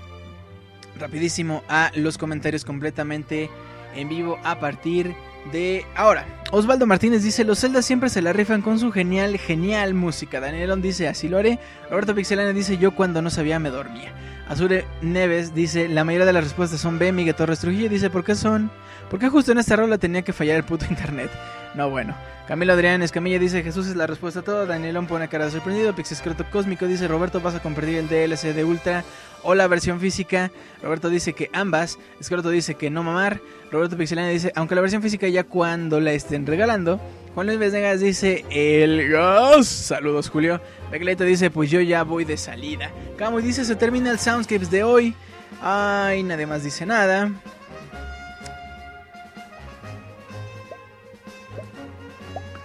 [0.99, 3.49] rapidísimo a los comentarios completamente
[3.95, 5.15] en vivo a partir
[5.51, 6.38] de ahora.
[6.51, 10.39] Osvaldo Martínez dice, los Zelda siempre se la rifan con su genial, genial música.
[10.39, 11.59] Danielón dice, así lo haré.
[11.91, 14.11] Roberto Pixelana dice, yo cuando no sabía me dormía.
[14.47, 17.11] Azure Neves dice, la mayoría de las respuestas son B.
[17.11, 18.71] Miguel Torres Trujillo dice, ¿por qué son?
[19.11, 21.29] ¿Por qué justo en esta rola tenía que fallar el puto internet?
[21.75, 22.15] No, bueno.
[22.49, 24.65] Camilo Adrián Escamilla dice Jesús es la respuesta a todo.
[24.65, 25.93] Danielón pone cara de sorprendido.
[25.93, 29.03] Pixescroto Cósmico dice Roberto vas a compartir el DLC de Ultra
[29.43, 30.49] o la versión física.
[30.81, 31.99] Roberto dice que ambas.
[32.19, 33.39] Escroto dice que no mamar.
[33.71, 36.99] Roberto Pixelania dice aunque la versión física ya cuando la estén regalando.
[37.35, 39.67] Juan Luis Venegas dice el gas.
[39.67, 40.59] Saludos Julio.
[40.89, 42.89] Becleto dice pues yo ya voy de salida.
[43.15, 45.13] Camus dice se termina el Soundscapes de hoy.
[45.61, 47.31] Ay, nadie más dice nada.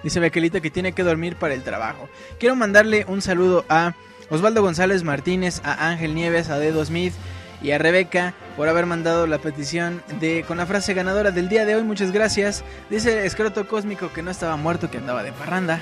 [0.05, 2.09] Dice Bequelita que tiene que dormir para el trabajo.
[2.39, 3.95] Quiero mandarle un saludo a
[4.31, 7.15] Osvaldo González Martínez, a Ángel Nieves, a Dedo Smith
[7.63, 11.65] y a Rebeca por haber mandado la petición de con la frase ganadora del día
[11.65, 11.83] de hoy.
[11.83, 12.63] Muchas gracias.
[12.91, 15.81] Dice Escroto Cósmico que no estaba muerto, que andaba de parranda.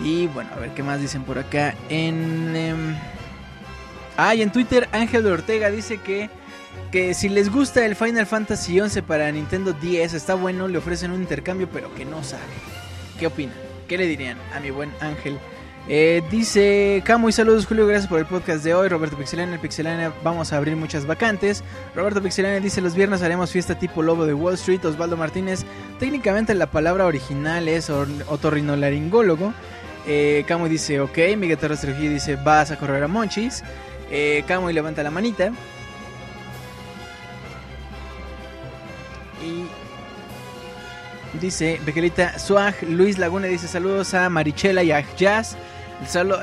[0.00, 1.74] Y bueno, a ver qué más dicen por acá.
[1.88, 2.96] En.
[4.34, 6.30] y en Twitter Ángel Ortega dice que,
[6.90, 11.12] que si les gusta el Final Fantasy XI para Nintendo 10 está bueno, le ofrecen
[11.12, 12.42] un intercambio, pero que no sabe.
[13.18, 13.54] ¿Qué opinan?
[13.88, 15.38] ¿Qué le dirían a mi buen Ángel?
[15.86, 18.88] Eh, dice Camo y saludos Julio, gracias por el podcast de hoy.
[18.88, 21.62] Roberto Pixelania, el Pixelania, vamos a abrir muchas vacantes.
[21.94, 24.82] Roberto Pixelania dice los viernes haremos fiesta tipo lobo de Wall Street.
[24.84, 25.64] Osvaldo Martínez,
[25.98, 29.52] técnicamente la palabra original es or- otorrinolaringólogo.
[30.06, 33.62] Eh, Camo dice ok, Miguel Terrestre G dice vas a correr a Monchis.
[34.10, 35.52] Eh, Camo y levanta la manita.
[41.40, 45.56] Dice Bequelita Swag, Luis Laguna dice saludos a Marichela y a Jazz.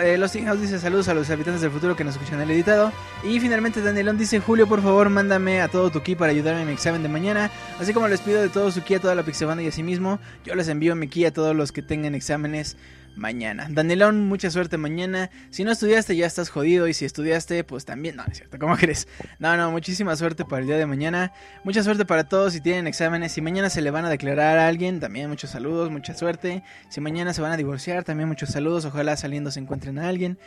[0.01, 2.91] Eh, Los House dice saludos a los habitantes del futuro que nos escuchan el editado.
[3.23, 6.67] Y finalmente Danielón dice Julio, por favor, mándame a todo tu ki para ayudarme en
[6.67, 7.51] mi examen de mañana.
[7.79, 9.83] Así como les pido de todo su ki a toda la Pixebanda y a sí
[9.83, 12.75] mismo, yo les envío mi ki a todos los que tengan exámenes
[13.15, 13.67] mañana.
[13.69, 15.29] Danielón, mucha suerte mañana.
[15.49, 18.75] Si no estudiaste ya estás jodido y si estudiaste pues también, no, es cierto, ¿cómo
[18.77, 19.07] crees?
[19.39, 21.33] No, no, muchísima suerte para el día de mañana.
[21.63, 23.31] Mucha suerte para todos si tienen exámenes.
[23.31, 26.63] Si mañana se le van a declarar a alguien, también muchos saludos, mucha suerte.
[26.89, 28.85] Si mañana se van a divorciar, también muchos saludos.
[28.85, 30.37] Ojalá saliendo se encuentren a alguien.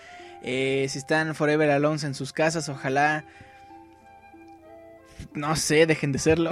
[0.42, 3.24] Eh, si están forever alone en sus casas, ojalá...
[5.32, 6.50] No sé, dejen de serlo.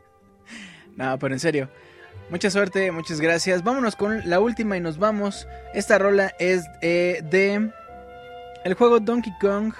[0.96, 1.70] no, pero en serio.
[2.30, 3.64] Mucha suerte, muchas gracias.
[3.64, 5.48] Vámonos con la última y nos vamos.
[5.74, 7.70] Esta rola es de
[8.64, 9.74] el juego Donkey Kong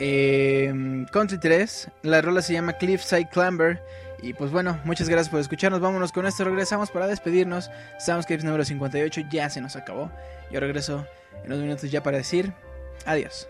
[0.00, 1.90] eh, Country 3.
[2.02, 3.80] La rola se llama Cliffside Clamber.
[4.22, 5.80] Y pues bueno, muchas gracias por escucharnos.
[5.80, 6.44] Vámonos con esto.
[6.44, 7.70] Regresamos para despedirnos.
[7.98, 10.10] Soundscapes número 58 ya se nos acabó.
[10.50, 11.06] Yo regreso
[11.44, 12.52] en unos minutos ya para decir
[13.06, 13.46] adiós.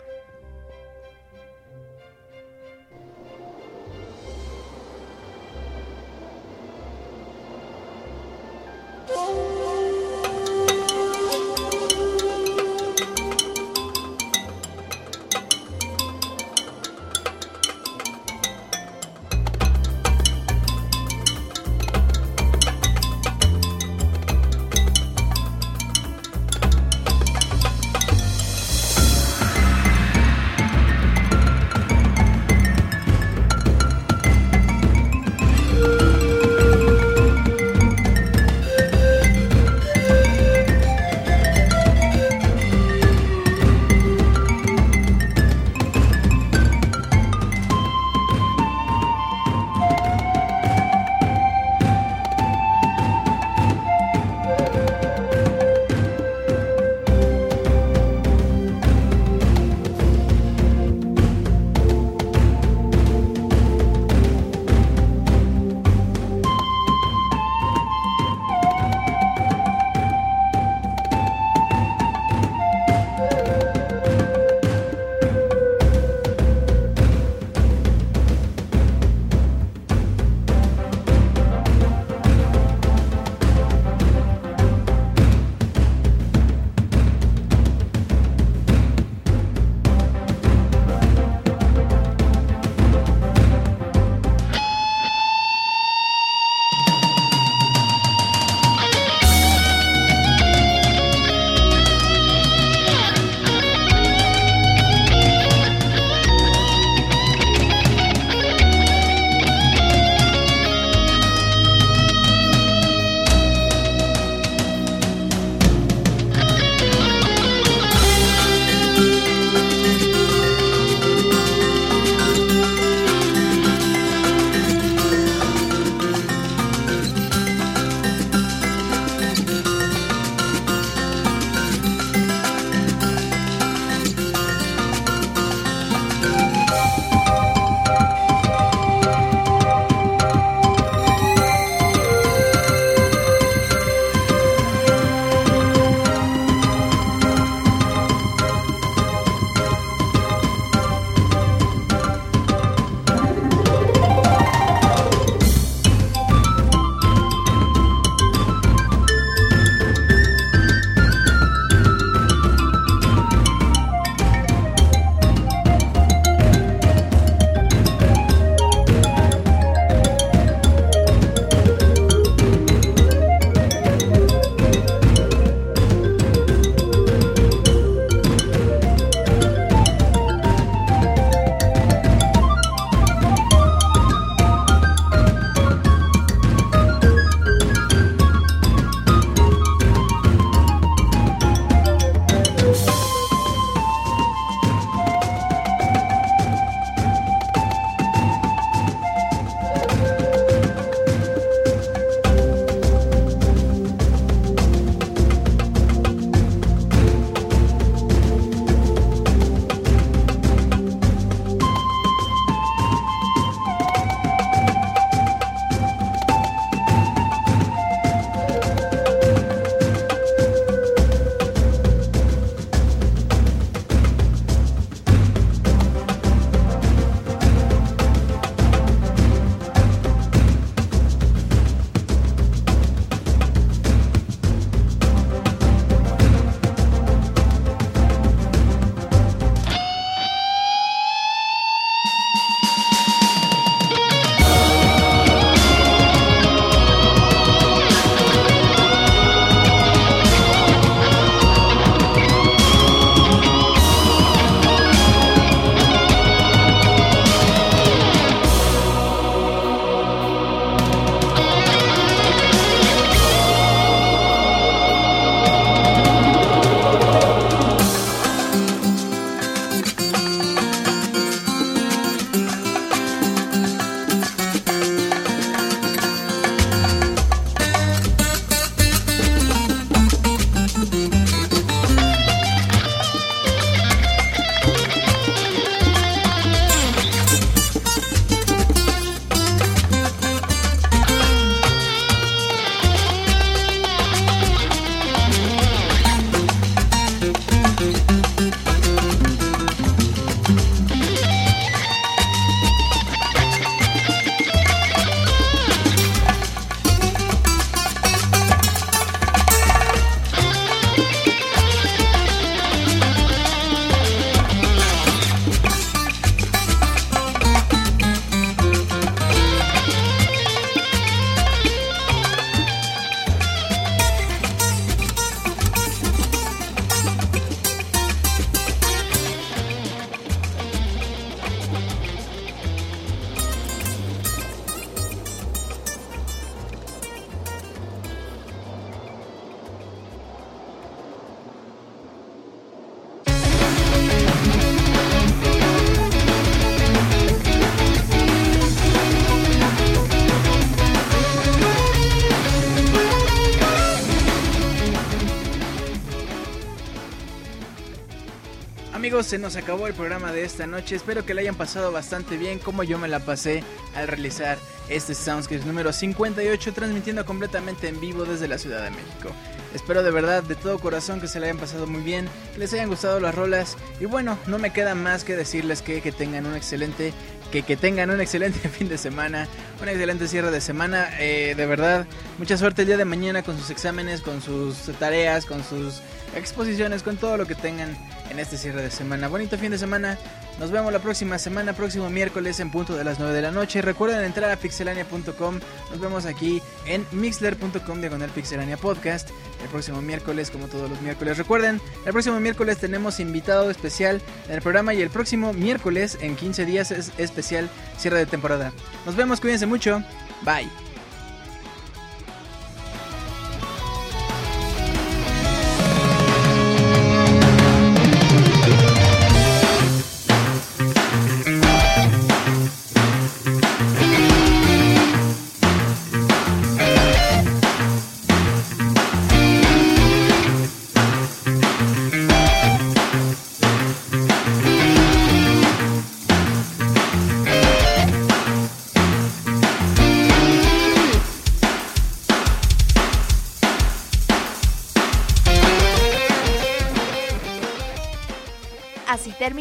[359.31, 360.93] Se nos acabó el programa de esta noche.
[360.93, 363.63] Espero que le hayan pasado bastante bien como yo me la pasé
[363.95, 364.57] al realizar
[364.89, 369.31] este Soundscapes número 58 transmitiendo completamente en vivo desde la Ciudad de México.
[369.73, 372.73] Espero de verdad, de todo corazón, que se le hayan pasado muy bien, que les
[372.73, 373.77] hayan gustado las rolas.
[374.01, 377.13] Y bueno, no me queda más que decirles que, que tengan un excelente,
[377.53, 379.47] que, que tengan un excelente fin de semana,
[379.81, 381.09] un excelente cierre de semana.
[381.21, 382.05] Eh, de verdad,
[382.37, 386.01] mucha suerte el día de mañana con sus exámenes, con sus tareas, con sus
[386.35, 387.97] exposiciones, con todo lo que tengan
[388.31, 389.27] en este cierre de semana.
[389.27, 390.17] Bonito fin de semana.
[390.57, 393.81] Nos vemos la próxima semana, próximo miércoles en punto de las 9 de la noche.
[393.81, 395.59] Recuerden entrar a pixelania.com.
[395.91, 399.29] Nos vemos aquí en mixler.com diagonal pixelania podcast.
[399.61, 401.37] El próximo miércoles, como todos los miércoles.
[401.37, 406.35] Recuerden, el próximo miércoles tenemos invitado especial en el programa y el próximo miércoles, en
[406.35, 408.71] 15 días, es especial cierre de temporada.
[409.05, 410.01] Nos vemos, cuídense mucho.
[410.43, 410.70] Bye.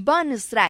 [0.00, 0.66] Banusra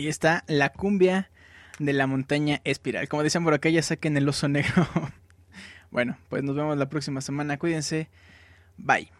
[0.00, 1.30] Ahí está la cumbia
[1.78, 3.06] de la montaña espiral.
[3.06, 4.88] Como dicen por acá, ya saquen el oso negro.
[5.90, 7.58] bueno, pues nos vemos la próxima semana.
[7.58, 8.08] Cuídense.
[8.78, 9.12] Bye.